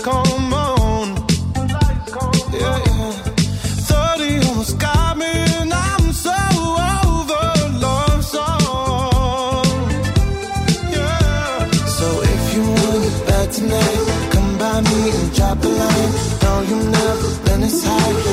[0.00, 1.08] Come on.
[2.52, 3.12] Yeah, yeah.
[3.90, 6.30] 30 almost got me, and I'm so
[7.04, 7.46] over
[7.84, 8.24] love.
[10.90, 11.70] Yeah.
[11.98, 12.64] So if you
[13.06, 16.12] it bad tonight, come by me and drop a line.
[16.42, 18.27] No, you've never been this high.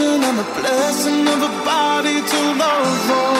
[0.00, 3.39] Exception, I'm a blessing of a body to love on.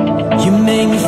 [0.71, 1.00] morning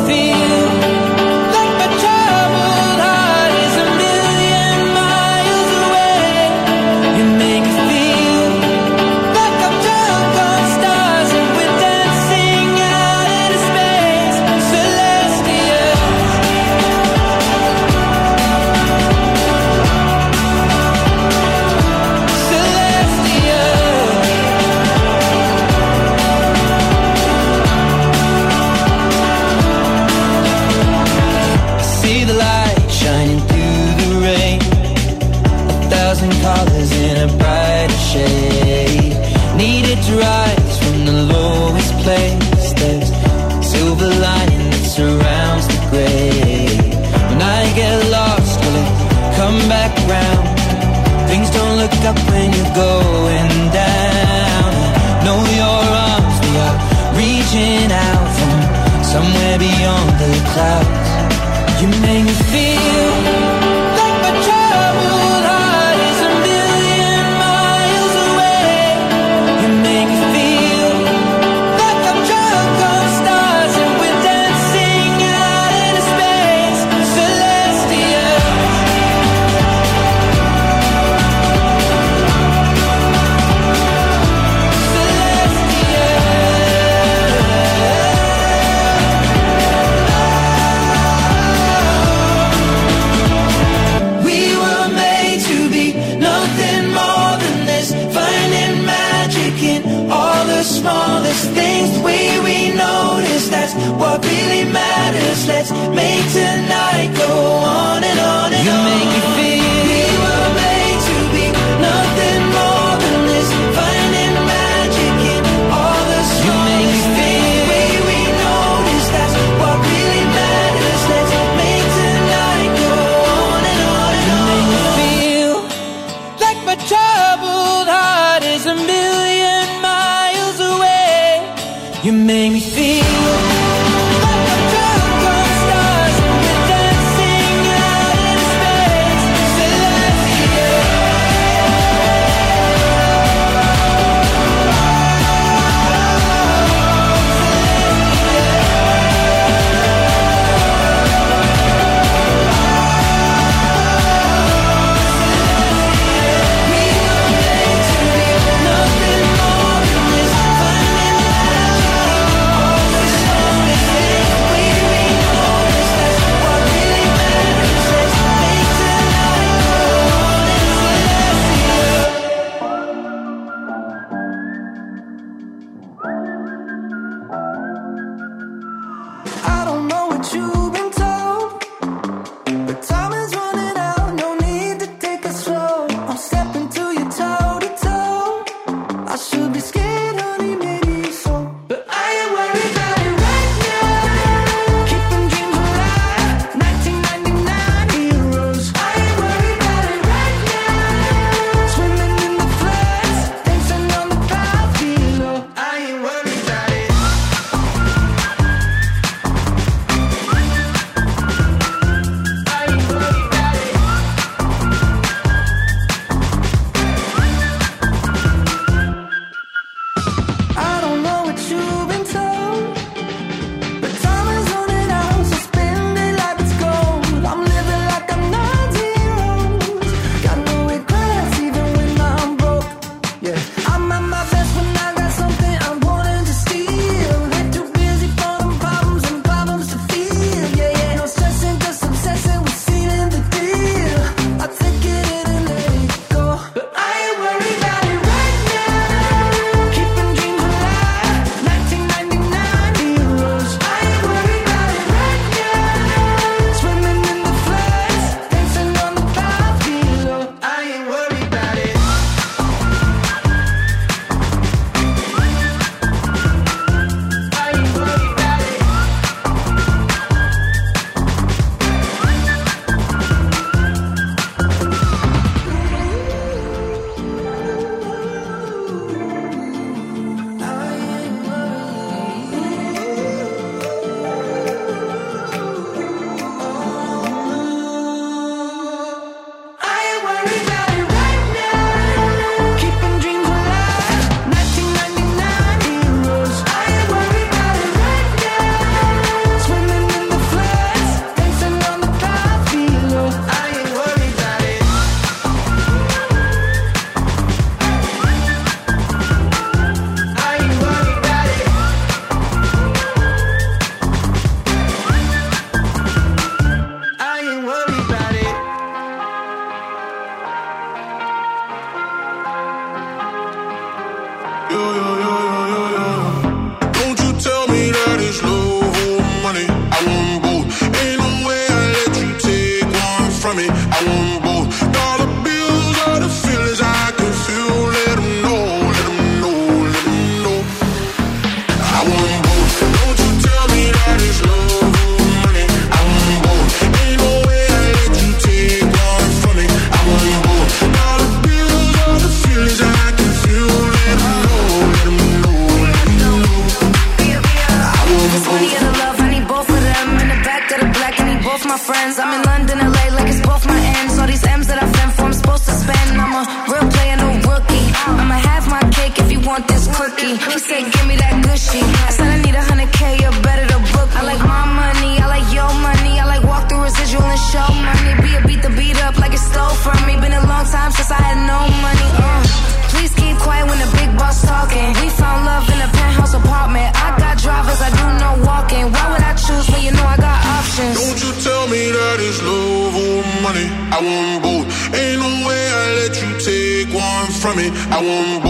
[397.76, 398.23] I won't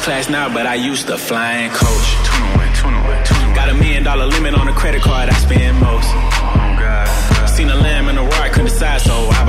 [0.00, 2.08] business class now, but I used to fly and coach.
[2.24, 3.54] 21, 21, 21.
[3.54, 6.08] Got a million dollar limit on a credit card I spend most.
[6.08, 7.46] Oh God, God.
[7.46, 9.39] Seen a lamb in the roar, couldn't decide, so I